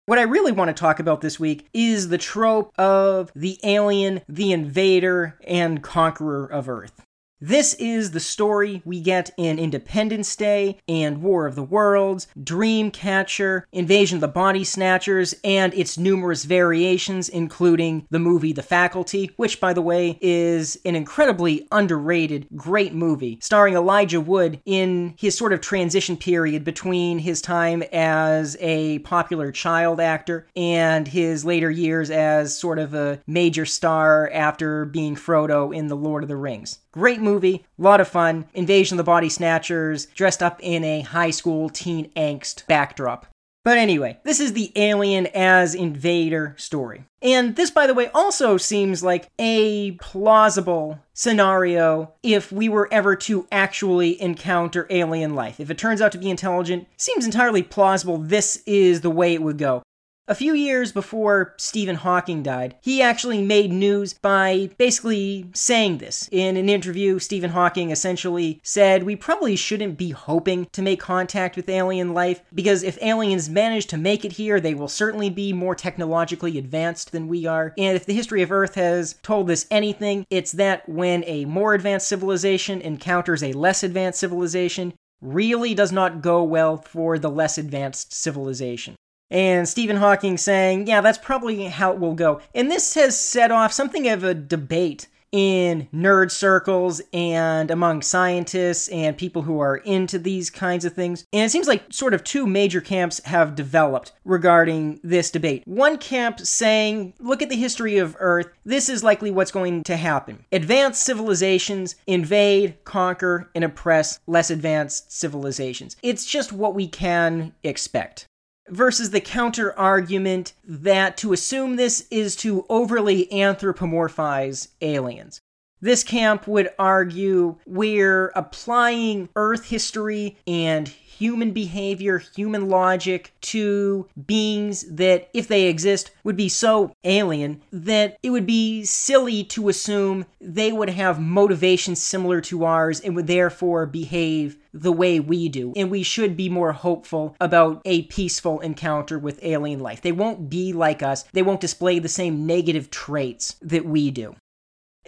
What 0.06 0.20
I 0.20 0.22
really 0.22 0.52
want 0.52 0.70
to 0.70 0.80
talk 0.80 1.00
about 1.00 1.22
this 1.22 1.40
week 1.40 1.66
is 1.74 2.10
the 2.10 2.20
trope 2.20 2.72
of 2.78 3.32
the 3.36 3.60
alien, 3.64 4.22
the 4.30 4.52
invader, 4.52 5.40
and 5.48 5.82
conqueror 5.82 6.46
of 6.46 6.70
Earth. 6.70 7.05
This 7.42 7.74
is 7.74 8.12
the 8.12 8.22
story 8.22 8.82
we 8.86 9.02
get 9.02 9.30
in 9.38 9.60
Independence 9.60 10.34
Day 10.38 10.80
and 10.88 11.22
War 11.22 11.46
of 11.46 11.56
the 11.56 11.64
Worlds, 11.64 12.28
Dreamcatcher, 12.40 13.64
Invasion 13.74 14.16
of 14.16 14.22
the 14.22 14.30
Body 14.30 14.64
Snatchers, 14.64 15.36
and 15.44 15.74
its 15.74 15.98
numerous 15.98 16.46
variations, 16.46 17.28
including 17.28 18.08
the 18.10 18.20
movie 18.20 18.54
The 18.54 18.64
Faculty, 18.64 19.32
which, 19.36 19.60
by 19.60 19.74
the 19.74 19.82
way, 19.82 20.18
is 20.22 20.78
an 20.86 20.96
incredibly 20.96 21.68
underrated, 21.74 22.48
great 22.56 22.94
movie, 22.94 23.38
starring 23.42 23.74
Elijah 23.74 24.22
Wood 24.22 24.62
in 24.64 25.14
his 25.18 25.38
sort 25.38 25.52
of 25.52 25.60
transition 25.60 26.16
period 26.16 26.64
between 26.64 27.20
his 27.20 27.42
time 27.42 27.84
as 27.92 28.56
a 28.62 29.00
popular 29.00 29.52
child 29.52 30.00
actor 30.00 30.48
and 30.56 31.06
his 31.06 31.44
later 31.44 31.70
years 31.70 32.10
as 32.10 32.58
sort 32.58 32.80
of 32.80 32.94
a 32.94 33.20
major 33.28 33.66
star 33.66 34.32
after 34.32 34.86
being 34.86 35.18
Frodo 35.18 35.76
in 35.76 35.88
The 35.88 35.98
Lord 35.98 36.24
of 36.24 36.30
the 36.30 36.38
Rings. 36.38 36.80
Great 36.96 37.20
movie, 37.20 37.66
a 37.78 37.82
lot 37.82 38.00
of 38.00 38.08
fun. 38.08 38.46
Invasion 38.54 38.96
of 38.96 39.00
the 39.00 39.12
Body 39.12 39.28
Snatchers, 39.28 40.06
dressed 40.06 40.42
up 40.42 40.62
in 40.64 40.86
a 40.86 41.02
high 41.02 41.30
school 41.30 41.68
teen 41.68 42.10
angst 42.16 42.66
backdrop. 42.68 43.28
But 43.66 43.78
anyway, 43.78 44.18
this 44.24 44.40
is 44.40 44.54
the 44.54 44.72
alien 44.78 45.28
as 45.34 45.76
invader 45.76 46.56
story. 46.58 47.04
And 47.22 47.58
this, 47.58 47.70
by 47.70 47.86
the 47.86 47.94
way, 47.94 48.10
also 48.14 48.56
seems 48.56 49.04
like 49.04 49.28
a 49.38 49.92
plausible 49.94 51.00
scenario 51.14 52.14
if 52.24 52.50
we 52.50 52.70
were 52.70 52.88
ever 52.94 53.18
to 53.18 53.46
actually 53.52 54.22
encounter 54.22 54.88
alien 54.90 55.36
life. 55.36 55.60
If 55.60 55.70
it 55.70 55.78
turns 55.78 56.02
out 56.02 56.14
to 56.14 56.18
be 56.18 56.30
intelligent, 56.30 56.88
seems 56.96 57.26
entirely 57.26 57.62
plausible 57.62 58.20
this 58.20 58.64
is 58.66 59.02
the 59.02 59.12
way 59.12 59.34
it 59.34 59.42
would 59.42 59.58
go. 59.58 59.84
A 60.28 60.34
few 60.34 60.56
years 60.56 60.92
before 60.92 61.54
Stephen 61.58 61.98
Hawking 61.98 62.42
died, 62.42 62.76
he 62.82 63.00
actually 63.00 63.44
made 63.44 63.72
news 63.72 64.16
by 64.16 64.72
basically 64.80 65.52
saying 65.54 66.00
this. 66.00 66.28
In 66.32 66.58
an 66.58 66.68
interview, 66.68 67.20
Stephen 67.20 67.52
Hawking 67.52 67.92
essentially 67.92 68.60
said, 68.64 69.04
We 69.04 69.16
probably 69.16 69.56
shouldn't 69.56 70.00
be 70.00 70.10
hoping 70.10 70.66
to 70.72 70.82
make 70.82 71.00
contact 71.00 71.56
with 71.56 71.70
alien 71.70 72.16
life, 72.16 72.42
because 72.56 72.82
if 72.82 72.98
aliens 73.04 73.52
manage 73.52 73.86
to 73.88 73.98
make 73.98 74.26
it 74.26 74.32
here, 74.32 74.60
they 74.60 74.74
will 74.74 74.88
certainly 74.88 75.30
be 75.30 75.54
more 75.54 75.76
technologically 75.76 76.58
advanced 76.58 77.12
than 77.12 77.28
we 77.28 77.46
are. 77.46 77.76
And 77.78 77.96
if 77.96 78.08
the 78.08 78.16
history 78.16 78.42
of 78.42 78.52
Earth 78.52 78.74
has 78.74 79.14
told 79.22 79.52
us 79.52 79.68
anything, 79.70 80.26
it's 80.32 80.54
that 80.54 80.90
when 80.90 81.24
a 81.28 81.46
more 81.46 81.76
advanced 81.76 82.08
civilization 82.08 82.82
encounters 82.82 83.44
a 83.44 83.54
less 83.54 83.84
advanced 83.84 84.22
civilization, 84.22 84.96
really 85.22 85.76
does 85.76 85.92
not 85.92 86.24
go 86.24 86.42
well 86.42 86.78
for 86.78 87.20
the 87.20 87.30
less 87.30 87.60
advanced 87.60 88.12
civilization. 88.12 88.96
And 89.32 89.68
Stephen 89.68 89.98
Hawking 89.98 90.38
saying, 90.38 90.88
yeah, 90.88 91.02
that's 91.02 91.18
probably 91.18 91.66
how 91.66 91.94
it 91.94 92.00
will 92.00 92.14
go. 92.14 92.42
And 92.54 92.70
this 92.70 92.94
has 92.94 93.20
set 93.20 93.52
off 93.52 93.74
something 93.74 94.08
of 94.08 94.24
a 94.24 94.34
debate 94.34 95.08
in 95.36 95.90
nerd 95.94 96.32
circles 96.32 97.02
and 97.12 97.70
among 97.70 98.02
scientists 98.02 98.88
and 98.88 99.18
people 99.18 99.42
who 99.42 99.60
are 99.60 99.76
into 99.76 100.18
these 100.18 100.50
kinds 100.50 100.86
of 100.86 100.94
things. 100.94 101.26
And 101.34 101.44
it 101.44 101.50
seems 101.50 101.68
like 101.68 101.84
sort 101.92 102.14
of 102.14 102.24
two 102.24 102.48
major 102.48 102.80
camps 102.80 103.20
have 103.26 103.54
developed 103.54 104.14
regarding 104.24 105.02
this 105.04 105.30
debate. 105.30 105.64
One 105.66 105.98
camp 105.98 106.40
saying, 106.40 107.16
look 107.20 107.42
at 107.42 107.50
the 107.50 107.58
history 107.58 107.98
of 107.98 108.16
Earth, 108.20 108.48
this 108.64 108.88
is 108.88 109.04
likely 109.04 109.30
what's 109.30 109.52
going 109.52 109.84
to 109.84 109.98
happen. 109.98 110.46
Advanced 110.54 111.04
civilizations 111.04 111.96
invade, 112.08 112.82
conquer, 112.86 113.50
and 113.54 113.66
oppress 113.66 114.20
less 114.28 114.50
advanced 114.50 115.12
civilizations. 115.12 115.98
It's 116.02 116.26
just 116.26 116.54
what 116.54 116.76
we 116.76 116.88
can 116.88 117.54
expect 117.62 118.28
versus 118.70 119.12
the 119.12 119.22
counter 119.22 119.78
argument 119.78 120.54
that 120.64 121.18
to 121.18 121.34
assume 121.34 121.76
this 121.76 122.08
is 122.10 122.36
to 122.38 122.66
overly 122.70 123.28
anthropomorphize 123.28 124.70
aliens. 124.82 125.42
This 125.82 126.04
camp 126.04 126.48
would 126.48 126.70
argue 126.80 127.58
we're 127.68 128.32
applying 128.36 129.30
Earth 129.36 129.66
history 129.66 130.38
and 130.48 130.88
human 130.88 131.52
behavior, 131.52 132.18
human 132.36 132.68
logic 132.70 133.34
to 133.40 134.08
beings 134.26 134.84
that, 134.90 135.30
if 135.34 135.48
they 135.48 135.68
exist, 135.68 136.12
would 136.24 136.36
be 136.36 136.50
so 136.50 136.92
alien 137.04 137.62
that 137.72 138.18
it 138.22 138.32
would 138.32 138.46
be 138.46 138.84
silly 138.84 139.44
to 139.44 139.70
assume 139.70 140.26
they 140.42 140.72
would 140.72 140.90
have 140.90 141.20
motivations 141.20 142.02
similar 142.02 142.42
to 142.42 142.66
ours 142.66 143.00
and 143.00 143.16
would 143.16 143.28
therefore 143.28 143.86
behave 143.86 144.58
the 144.76 144.92
way 144.92 145.20
we 145.20 145.50
do. 145.50 145.74
And 145.76 145.90
we 145.90 146.04
should 146.04 146.36
be 146.36 146.50
more 146.50 146.74
hopeful 146.74 147.36
about 147.40 147.82
a 147.86 148.04
peaceful 148.04 148.60
encounter 148.60 149.18
with 149.18 149.40
alien 149.42 149.80
life. 149.80 150.02
They 150.02 150.12
won't 150.12 150.50
be 150.50 150.74
like 150.74 151.02
us, 151.02 151.24
they 151.34 151.42
won't 151.42 151.62
display 151.62 152.00
the 152.00 152.10
same 152.10 152.46
negative 152.46 152.92
traits 152.92 153.56
that 153.62 153.86
we 153.86 154.12
do. 154.12 154.36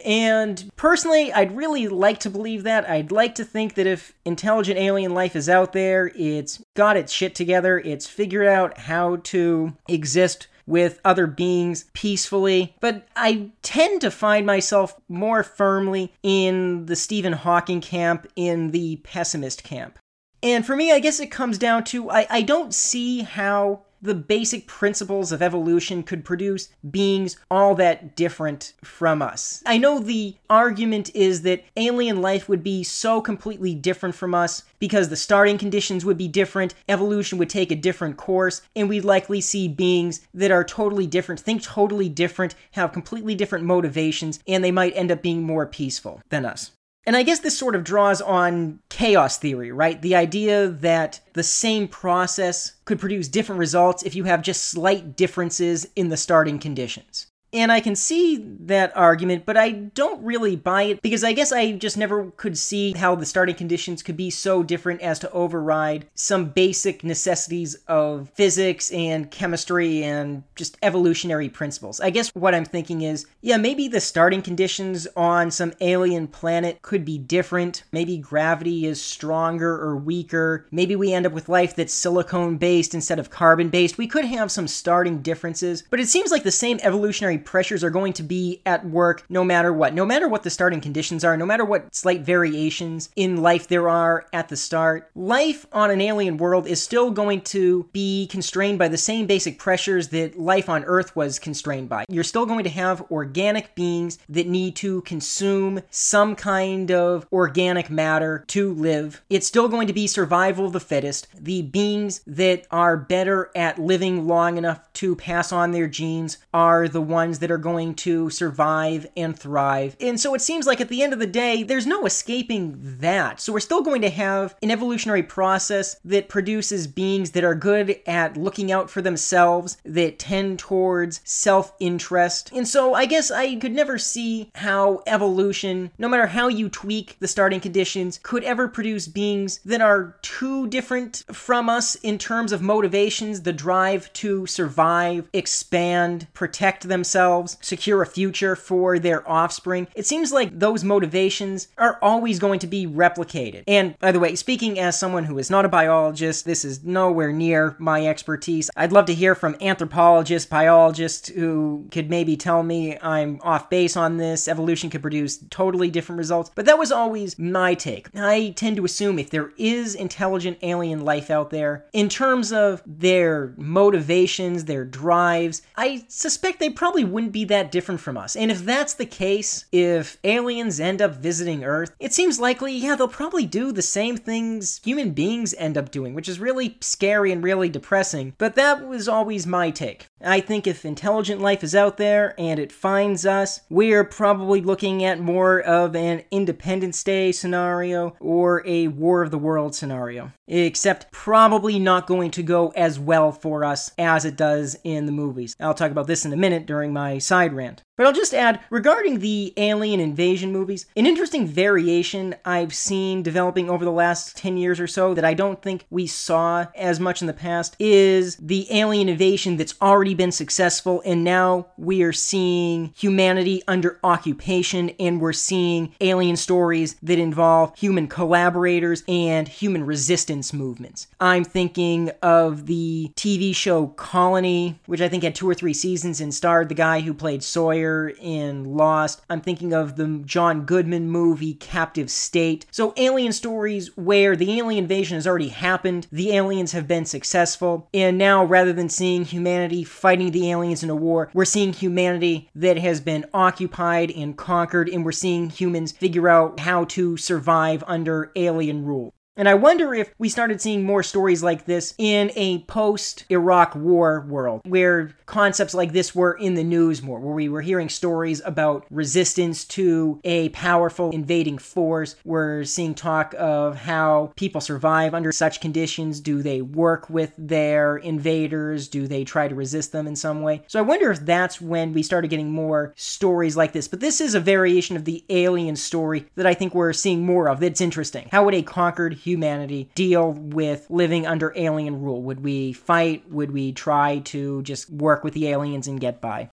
And 0.06 0.70
personally, 0.76 1.34
I'd 1.34 1.58
really 1.58 1.88
like 1.88 2.20
to 2.20 2.30
believe 2.30 2.64
that. 2.64 2.88
I'd 2.88 3.12
like 3.12 3.34
to 3.36 3.44
think 3.44 3.74
that 3.74 3.88
if 3.88 4.14
intelligent 4.26 4.78
alien 4.78 5.14
life 5.14 5.36
is 5.36 5.50
out 5.50 5.74
there, 5.74 6.12
it's 6.16 6.62
got 6.76 6.98
its 6.98 7.12
shit 7.12 7.34
together, 7.34 7.80
it's 7.80 8.06
figured 8.06 8.48
out 8.48 8.78
how 8.78 9.18
to 9.18 9.76
exist 9.90 10.48
with 10.68 11.00
other 11.04 11.26
beings 11.26 11.86
peacefully. 11.94 12.76
But 12.80 13.08
I 13.16 13.50
tend 13.64 14.02
to 14.02 14.12
find 14.12 14.46
myself 14.46 15.00
more 15.10 15.42
firmly 15.42 16.14
in 16.22 16.86
the 16.86 16.96
Stephen 16.96 17.34
Hawking 17.34 17.82
camp, 17.82 18.28
in 18.36 18.72
the 18.72 18.98
pessimist 18.98 19.64
camp. 19.64 19.98
And 20.44 20.66
for 20.66 20.76
me, 20.76 20.92
I 20.92 21.00
guess 21.00 21.20
it 21.20 21.32
comes 21.32 21.58
down 21.58 21.84
to 21.86 22.12
I, 22.12 22.28
I 22.30 22.42
don't 22.44 22.74
see 22.74 23.22
how 23.22 23.86
the 24.08 24.16
basic 24.16 24.66
principles 24.66 25.32
of 25.32 25.42
evolution 25.42 26.02
could 26.02 26.26
produce 26.26 26.70
beings 26.90 27.38
all 27.52 27.76
that 27.76 28.16
different 28.16 28.74
from 28.84 29.22
us. 29.22 29.62
I 29.66 29.78
know 29.78 30.00
the 30.00 30.36
argument 30.50 31.14
is 31.14 31.44
that 31.44 31.64
alien 31.76 32.22
life 32.22 32.48
would 32.48 32.64
be 32.64 32.84
so 32.84 33.22
completely 33.22 33.76
different 33.76 34.16
from 34.16 34.34
us 34.34 34.64
because 34.80 35.10
the 35.10 35.16
starting 35.16 35.58
conditions 35.58 36.06
would 36.06 36.18
be 36.18 36.28
different, 36.28 36.74
evolution 36.88 37.38
would 37.38 37.50
take 37.50 37.72
a 37.72 37.76
different 37.76 38.18
course, 38.18 38.62
and 38.76 38.88
we'd 38.88 39.06
likely 39.06 39.42
see 39.42 39.68
beings 39.68 40.22
that 40.34 40.52
are 40.52 40.64
totally 40.64 41.08
different, 41.08 41.40
think 41.40 41.62
totally 41.62 42.10
different, 42.10 42.56
have 42.72 42.94
completely 42.94 43.36
different 43.36 43.66
motivations, 43.66 44.40
and 44.48 44.64
they 44.64 44.72
might 44.72 44.96
end 44.96 45.12
up 45.12 45.22
being 45.22 45.44
more 45.44 45.66
peaceful 45.66 46.22
than 46.30 46.46
us. 46.46 46.72
And 47.08 47.16
I 47.16 47.24
guess 47.24 47.40
this 47.40 47.58
sort 47.58 47.74
of 47.74 47.86
draws 47.86 48.22
on 48.22 48.80
chaos 48.90 49.38
theory, 49.38 49.72
right? 49.72 50.02
The 50.02 50.14
idea 50.14 50.68
that 50.68 51.22
the 51.34 51.42
same 51.42 51.88
process 51.88 52.74
could 52.84 53.00
produce 53.00 53.30
different 53.30 53.60
results 53.60 54.04
if 54.04 54.14
you 54.14 54.26
have 54.26 54.42
just 54.42 54.66
slight 54.66 55.16
differences 55.16 55.88
in 55.96 56.10
the 56.10 56.18
starting 56.18 56.60
conditions. 56.60 57.28
And 57.58 57.72
I 57.72 57.80
can 57.80 57.96
see 57.96 58.38
that 58.60 58.96
argument, 58.96 59.44
but 59.44 59.58
I 59.58 59.72
don't 59.72 60.24
really 60.24 60.56
buy 60.56 60.84
it 60.84 61.02
because 61.02 61.24
I 61.24 61.34
guess 61.34 61.52
I 61.52 61.72
just 61.72 61.98
never 61.98 62.30
could 62.38 62.56
see 62.56 62.94
how 62.94 63.16
the 63.16 63.26
starting 63.26 63.56
conditions 63.56 64.04
could 64.04 64.16
be 64.16 64.30
so 64.30 64.62
different 64.62 65.02
as 65.02 65.18
to 65.20 65.32
override 65.32 66.06
some 66.14 66.50
basic 66.50 67.04
necessities 67.04 67.74
of 67.88 68.30
physics 68.36 68.92
and 68.92 69.32
chemistry 69.32 70.04
and 70.04 70.44
just 70.56 70.78
evolutionary 70.84 71.50
principles. 71.50 72.00
I 72.00 72.12
guess 72.12 72.30
what 72.36 72.54
I'm 72.54 72.64
thinking 72.64 73.02
is 73.02 73.26
yeah, 73.42 73.58
maybe 73.58 73.88
the 73.88 74.02
starting 74.02 74.44
conditions 74.44 75.08
on 75.16 75.50
some 75.50 75.74
alien 75.82 76.28
planet 76.28 76.84
could 76.84 77.04
be 77.04 77.18
different. 77.18 77.86
Maybe 77.92 78.20
gravity 78.20 78.86
is 78.86 79.02
stronger 79.02 79.82
or 79.82 79.98
weaker. 79.98 80.68
Maybe 80.70 80.96
we 80.96 81.12
end 81.12 81.26
up 81.26 81.32
with 81.32 81.50
life 81.50 81.76
that's 81.76 81.92
silicone 81.92 82.58
based 82.58 82.94
instead 82.94 83.18
of 83.18 83.32
carbon 83.32 83.70
based. 83.70 83.98
We 83.98 84.06
could 84.06 84.26
have 84.26 84.52
some 84.52 84.68
starting 84.68 85.24
differences, 85.24 85.84
but 85.90 86.00
it 86.00 86.08
seems 86.08 86.30
like 86.30 86.44
the 86.44 86.52
same 86.52 86.80
evolutionary 86.84 87.40
pressures 87.48 87.84
are 87.84 87.90
going 87.90 88.14
to 88.14 88.24
be 88.24 88.62
at 88.66 88.86
work 88.86 89.24
no 89.30 89.44
matter 89.44 89.74
what. 89.74 89.94
No 89.94 90.06
matter 90.06 90.28
what 90.28 90.44
the 90.44 90.50
starting 90.50 90.82
conditions 90.82 91.24
are, 91.24 91.38
no 91.38 91.46
matter 91.46 91.66
what 91.66 91.96
slight 91.96 92.22
variations 92.22 93.10
in 93.16 93.42
life 93.42 93.68
there 93.68 93.90
are 93.90 94.26
at 94.34 94.50
the 94.50 94.58
start, 94.58 95.10
life 95.16 95.66
on 95.72 95.90
an 95.90 96.02
alien 96.02 96.38
world 96.38 96.68
is 96.68 96.84
still 96.84 97.10
going 97.10 97.42
to 97.42 97.90
be 97.94 98.28
constrained 98.28 98.78
by 98.78 98.90
the 98.90 98.98
same 98.98 99.26
basic 99.26 99.58
pressures 99.58 100.10
that 100.10 100.38
life 100.38 100.68
on 100.68 100.84
Earth 100.84 101.16
was 101.16 101.40
constrained 101.40 101.88
by. 101.88 102.04
You're 102.10 102.26
still 102.26 102.46
going 102.46 102.66
to 102.66 102.70
have 102.70 103.10
organic 103.10 103.74
beings 103.76 104.20
that 104.28 104.48
need 104.48 104.76
to 104.78 105.02
consume 105.04 105.82
some 105.90 106.36
kind 106.36 106.92
of 106.92 107.26
organic 107.32 107.90
matter 107.90 108.44
to 108.48 108.74
live. 108.74 109.22
It's 109.30 109.48
still 109.48 109.70
going 109.70 109.88
to 109.88 109.94
be 109.94 110.06
survival 110.06 110.66
of 110.66 110.74
the 110.74 110.82
fittest. 110.82 111.28
The 111.40 111.62
beings 111.62 112.22
that 112.28 112.68
are 112.72 112.98
better 112.98 113.52
at 113.56 113.80
living 113.80 114.28
long 114.28 114.58
enough 114.58 114.92
to 114.94 115.16
pass 115.16 115.54
on 115.54 115.72
their 115.72 115.88
genes 115.88 116.40
are 116.54 116.90
the 116.90 117.02
ones 117.02 117.27
ones 117.28 117.40
that 117.40 117.52
are 117.52 117.58
going 117.58 117.94
to 117.94 118.30
survive 118.30 119.06
and 119.18 119.38
thrive. 119.38 119.98
And 120.00 120.18
so 120.18 120.34
it 120.34 120.40
seems 120.40 120.66
like 120.66 120.80
at 120.80 120.88
the 120.88 121.04
end 121.04 121.12
of 121.12 121.20
the 121.20 121.28
day, 121.28 121.62
there's 121.62 121.86
no 121.86 122.06
escaping 122.06 122.78
that. 123.02 123.42
So 123.42 123.52
we're 123.52 123.60
still 123.60 123.82
going 123.82 124.02
to 124.04 124.10
have 124.10 124.56
an 124.64 124.72
evolutionary 124.72 125.24
process 125.24 125.98
that 126.06 126.30
produces 126.30 126.88
beings 126.88 127.32
that 127.32 127.44
are 127.44 127.54
good 127.54 128.00
at 128.08 128.38
looking 128.38 128.72
out 128.72 128.90
for 128.90 129.02
themselves, 129.02 129.76
that 129.84 130.20
tend 130.20 130.60
towards 130.60 131.20
self 131.26 131.74
interest. 131.82 132.50
And 132.54 132.66
so 132.66 132.94
I 132.94 133.06
guess 133.06 133.30
I 133.30 133.56
could 133.56 133.74
never 133.74 133.98
see 133.98 134.50
how 134.56 135.04
evolution, 135.06 135.92
no 135.98 136.08
matter 136.08 136.28
how 136.28 136.48
you 136.48 136.70
tweak 136.70 137.18
the 137.20 137.28
starting 137.28 137.60
conditions, 137.60 138.22
could 138.24 138.46
ever 138.46 138.70
produce 138.70 139.10
beings 139.10 139.60
that 139.66 139.82
are 139.82 140.16
too 140.22 140.68
different 140.68 141.26
from 141.34 141.68
us 141.68 141.96
in 141.96 142.18
terms 142.18 142.54
of 142.54 142.62
motivations, 142.62 143.42
the 143.42 143.52
drive 143.52 144.14
to 144.14 144.46
survive, 144.46 145.28
expand, 145.34 146.28
protect 146.34 146.88
themselves 146.88 147.17
themselves, 147.18 147.58
secure 147.62 148.02
a 148.02 148.06
future 148.06 148.56
for 148.56 149.00
their 149.00 149.28
offspring. 149.28 149.88
It 149.96 150.06
seems 150.06 150.32
like 150.32 150.60
those 150.60 150.84
motivations 150.84 151.68
are 151.78 151.98
always 152.02 152.38
going 152.40 152.60
to 152.60 152.68
be 152.68 152.86
replicated. 152.86 153.64
And 153.68 153.98
by 154.00 154.12
the 154.12 154.20
way, 154.20 154.36
speaking 154.36 154.80
as 154.80 155.00
someone 155.00 155.24
who 155.26 155.40
is 155.40 155.50
not 155.50 155.66
a 155.66 155.70
biologist, 155.70 156.46
this 156.46 156.64
is 156.64 156.84
nowhere 156.84 157.32
near 157.32 157.76
my 157.80 158.06
expertise. 158.06 158.70
I'd 158.76 158.92
love 158.92 159.06
to 159.06 159.16
hear 159.16 159.34
from 159.34 159.56
anthropologists, 159.62 160.48
biologists 160.48 161.30
who 161.30 161.88
could 161.92 162.10
maybe 162.10 162.38
tell 162.38 162.62
me 162.62 162.98
I'm 163.02 163.40
off 163.42 163.70
base 163.70 163.98
on 163.98 164.18
this. 164.18 164.48
Evolution 164.48 164.90
could 164.90 165.02
produce 165.02 165.40
totally 165.50 165.90
different 165.90 166.20
results. 166.20 166.52
But 166.54 166.66
that 166.66 166.78
was 166.78 166.92
always 166.92 167.40
my 167.40 167.74
take. 167.74 168.10
I 168.16 168.54
tend 168.56 168.76
to 168.78 168.86
assume 168.86 169.18
if 169.18 169.32
there 169.32 169.52
is 169.58 169.96
intelligent 169.96 170.60
alien 170.62 171.04
life 171.04 171.32
out 171.32 171.50
there, 171.50 171.86
in 171.94 172.10
terms 172.10 172.52
of 172.52 172.84
their 172.86 173.54
motivations, 173.58 174.66
their 174.66 174.86
drives, 174.86 175.64
I 175.76 176.06
suspect 176.08 176.60
they 176.60 176.70
probably 176.70 177.07
wouldn't 177.12 177.34
be 177.34 177.46
that 177.46 177.72
different 177.72 178.02
from 178.02 178.18
us. 178.18 178.36
And 178.36 178.52
if 178.52 178.64
that's 178.64 178.94
the 178.94 179.06
case, 179.06 179.66
if 179.72 180.18
aliens 180.24 180.80
end 180.80 181.02
up 181.02 181.16
visiting 181.16 181.64
Earth, 181.64 181.96
it 182.00 182.14
seems 182.14 182.40
likely, 182.40 182.74
yeah, 182.74 182.96
they'll 182.96 183.08
probably 183.08 183.46
do 183.46 183.72
the 183.72 183.82
same 183.82 184.18
things 184.18 184.82
human 184.84 185.12
beings 185.12 185.54
end 185.58 185.78
up 185.78 185.92
doing, 185.92 186.14
which 186.14 186.30
is 186.30 186.40
really 186.40 186.78
scary 186.82 187.32
and 187.32 187.44
really 187.44 187.70
depressing. 187.70 188.34
But 188.38 188.56
that 188.56 188.88
was 188.88 189.08
always 189.08 189.48
my 189.48 189.72
take. 189.72 190.08
I 190.24 190.40
think 190.40 190.66
if 190.66 190.86
intelligent 190.86 191.42
life 191.42 191.64
is 191.64 191.76
out 191.76 191.98
there 191.98 192.34
and 192.38 192.60
it 192.60 192.72
finds 192.72 193.26
us, 193.26 193.62
we're 193.70 194.04
probably 194.04 194.62
looking 194.62 195.04
at 195.04 195.20
more 195.20 195.60
of 195.62 195.96
an 195.96 196.24
Independence 196.32 197.04
Day 197.04 197.32
scenario 197.32 198.16
or 198.20 198.66
a 198.66 198.88
War 198.88 199.24
of 199.24 199.32
the 199.32 199.38
World 199.38 199.76
scenario. 199.76 200.32
Except 200.48 201.12
probably 201.12 201.78
not 201.78 202.08
going 202.08 202.32
to 202.32 202.44
go 202.44 202.70
as 202.70 203.00
well 203.00 203.32
for 203.32 203.64
us 203.64 203.92
as 203.98 204.26
it 204.26 204.36
does 204.36 204.78
in 204.84 205.06
the 205.06 205.12
movies. 205.12 205.56
I'll 205.60 205.74
talk 205.74 205.92
about 205.92 206.08
this 206.08 206.26
in 206.26 206.34
a 206.34 206.38
minute 206.38 206.66
during 206.66 206.94
my 206.98 207.20
side 207.20 207.54
rant. 207.54 207.84
But 207.98 208.06
I'll 208.06 208.14
just 208.14 208.34
add 208.34 208.60
regarding 208.70 209.20
the 209.20 209.56
alien 209.58 210.00
invasion 210.00 210.52
movies, 210.52 210.86
an 210.96 211.08
interesting 211.08 211.48
variation 211.48 212.36
I've 212.46 212.76
seen 212.76 213.24
developing 213.24 213.72
over 213.72 213.84
the 213.84 213.92
last 213.92 214.38
10 214.38 214.56
years 214.56 214.80
or 214.80 214.86
so 214.86 215.16
that 215.16 215.26
I 215.26 215.34
don't 215.34 215.64
think 215.64 215.86
we 215.90 216.06
saw 216.06 216.68
as 216.76 217.00
much 217.00 217.22
in 217.22 217.28
the 217.28 217.34
past 217.34 217.76
is 217.80 218.36
the 218.36 218.68
alien 218.72 219.10
invasion 219.10 219.58
that's 219.58 219.74
already 219.82 220.14
been 220.14 220.32
successful, 220.32 221.02
and 221.06 221.24
now 221.24 221.70
we 221.76 222.04
are 222.04 222.14
seeing 222.14 222.94
humanity 222.96 223.64
under 223.68 224.00
occupation, 224.04 224.92
and 225.00 225.20
we're 225.20 225.34
seeing 225.34 225.96
alien 226.00 226.36
stories 226.36 226.98
that 227.02 227.18
involve 227.18 227.76
human 227.76 228.08
collaborators 228.08 229.04
and 229.08 229.48
human 229.48 229.84
resistance 229.84 230.54
movements. 230.54 231.08
I'm 231.20 231.44
thinking 231.44 232.12
of 232.22 232.68
the 232.68 233.12
TV 233.16 233.56
show 233.56 233.88
Colony, 233.88 234.80
which 234.86 235.02
I 235.02 235.10
think 235.10 235.24
had 235.24 235.34
two 235.34 235.50
or 235.50 235.56
three 235.56 235.74
seasons 235.74 236.22
and 236.22 236.32
starred 236.32 236.70
the 236.70 236.76
guy 236.76 237.00
who 237.00 237.16
played 237.16 237.42
Sawyer 237.42 237.87
in 238.20 238.76
Lost. 238.76 239.22
I'm 239.30 239.42
thinking 239.42 239.74
of 239.74 239.96
the 239.96 240.22
John 240.26 240.66
Goodman 240.66 241.10
movie 241.10 241.54
Captive 241.54 242.10
State. 242.10 242.66
So, 242.72 242.94
alien 242.98 243.34
stories 243.34 243.96
where 243.98 244.36
the 244.36 244.58
alien 244.58 244.84
invasion 244.84 245.16
has 245.16 245.28
already 245.28 245.50
happened, 245.50 246.08
the 246.12 246.36
aliens 246.36 246.72
have 246.72 246.88
been 246.88 247.06
successful, 247.06 247.90
and 247.94 248.18
now 248.18 248.44
rather 248.44 248.74
than 248.74 248.90
seeing 248.90 249.26
humanity 249.26 249.84
fighting 249.84 250.32
the 250.32 250.52
aliens 250.52 250.84
in 250.84 250.90
a 250.90 250.96
war, 250.96 251.30
we're 251.34 251.46
seeing 251.46 251.74
humanity 251.74 252.50
that 252.56 252.78
has 252.78 253.00
been 253.00 253.26
occupied 253.34 254.12
and 254.12 254.38
conquered, 254.38 254.90
and 254.90 255.04
we're 255.06 255.12
seeing 255.12 255.50
humans 255.50 255.92
figure 255.92 256.30
out 256.30 256.60
how 256.60 256.86
to 256.86 257.18
survive 257.18 257.84
under 257.88 258.32
alien 258.36 258.86
rule. 258.86 259.14
And 259.38 259.48
I 259.48 259.54
wonder 259.54 259.94
if 259.94 260.12
we 260.18 260.30
started 260.30 260.60
seeing 260.60 260.84
more 260.84 261.04
stories 261.04 261.44
like 261.44 261.66
this 261.66 261.94
in 262.00 262.32
a 262.36 262.64
post 262.64 263.24
Iraq 263.30 263.76
war 263.76 264.26
world, 264.28 264.62
where 264.66 265.12
concepts 265.28 265.76
like 265.76 265.94
this 265.94 266.16
were 266.16 266.34
in 266.34 266.56
the 266.56 266.64
news 266.64 267.04
more, 267.04 267.20
where 267.20 267.36
we 267.36 267.48
were 267.48 267.62
hearing 267.62 267.88
stories 267.88 268.42
about 268.46 268.86
resistance 268.90 269.64
to 269.66 270.20
a 270.24 270.50
powerful 270.50 271.12
invading 271.12 271.60
force. 271.60 272.16
We're 272.26 272.64
seeing 272.64 272.96
talk 272.96 273.36
of 273.38 273.76
how 273.76 274.34
people 274.36 274.60
survive 274.60 275.14
under 275.14 275.32
such 275.32 275.62
conditions. 275.62 276.20
Do 276.20 276.42
they 276.42 276.64
work 276.64 277.08
with 277.08 277.32
their 277.38 277.98
invaders? 277.98 278.88
Do 278.88 279.08
they 279.08 279.24
try 279.24 279.48
to 279.48 279.54
resist 279.54 279.92
them 279.92 280.08
in 280.08 280.16
some 280.16 280.42
way? 280.42 280.64
So 280.66 280.80
I 280.80 280.82
wonder 280.82 281.12
if 281.12 281.20
that's 281.20 281.62
when 281.62 281.94
we 281.94 282.02
started 282.02 282.30
getting 282.30 282.52
more 282.52 282.92
stories 282.96 283.56
like 283.56 283.74
this. 283.74 283.88
But 283.88 284.00
this 284.00 284.20
is 284.20 284.34
a 284.34 284.40
variation 284.40 284.96
of 284.96 285.06
the 285.06 285.24
alien 285.30 285.76
story 285.76 286.26
that 286.36 286.48
I 286.48 286.56
think 286.56 286.74
we're 286.74 286.94
seeing 286.94 287.24
more 287.24 287.50
of 287.50 287.60
that's 287.60 287.82
interesting. 287.82 288.30
How 288.32 288.44
would 288.44 288.56
a 288.56 288.64
conquered 288.64 289.14
humanity 289.28 289.90
deal 289.96 290.32
with 290.32 290.88
living 290.90 291.28
under 291.28 291.54
alien 291.56 292.02
rule? 292.02 292.22
Would 292.24 292.44
we 292.44 292.74
fight? 292.74 293.30
Would 293.30 293.52
we 293.52 293.72
try 293.74 294.20
to 294.20 294.62
just 294.64 294.90
work 294.90 295.24
with 295.24 295.34
the 295.34 295.48
aliens 295.48 295.88
and 295.88 296.00
get 296.00 296.22
by? 296.22 296.50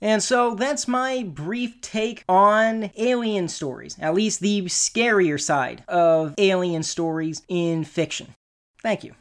And 0.00 0.22
so 0.22 0.54
that's 0.54 0.88
my 0.88 1.24
brief 1.24 1.80
take 1.82 2.24
on 2.26 2.90
alien 2.96 3.48
stories, 3.48 3.96
at 4.00 4.14
least 4.14 4.40
the 4.40 4.62
scarier 4.62 5.40
side 5.40 5.84
of 5.88 6.34
alien 6.38 6.82
stories 6.82 7.42
in 7.48 7.84
fiction. 7.84 8.34
Thank 8.82 9.04
you. 9.04 9.14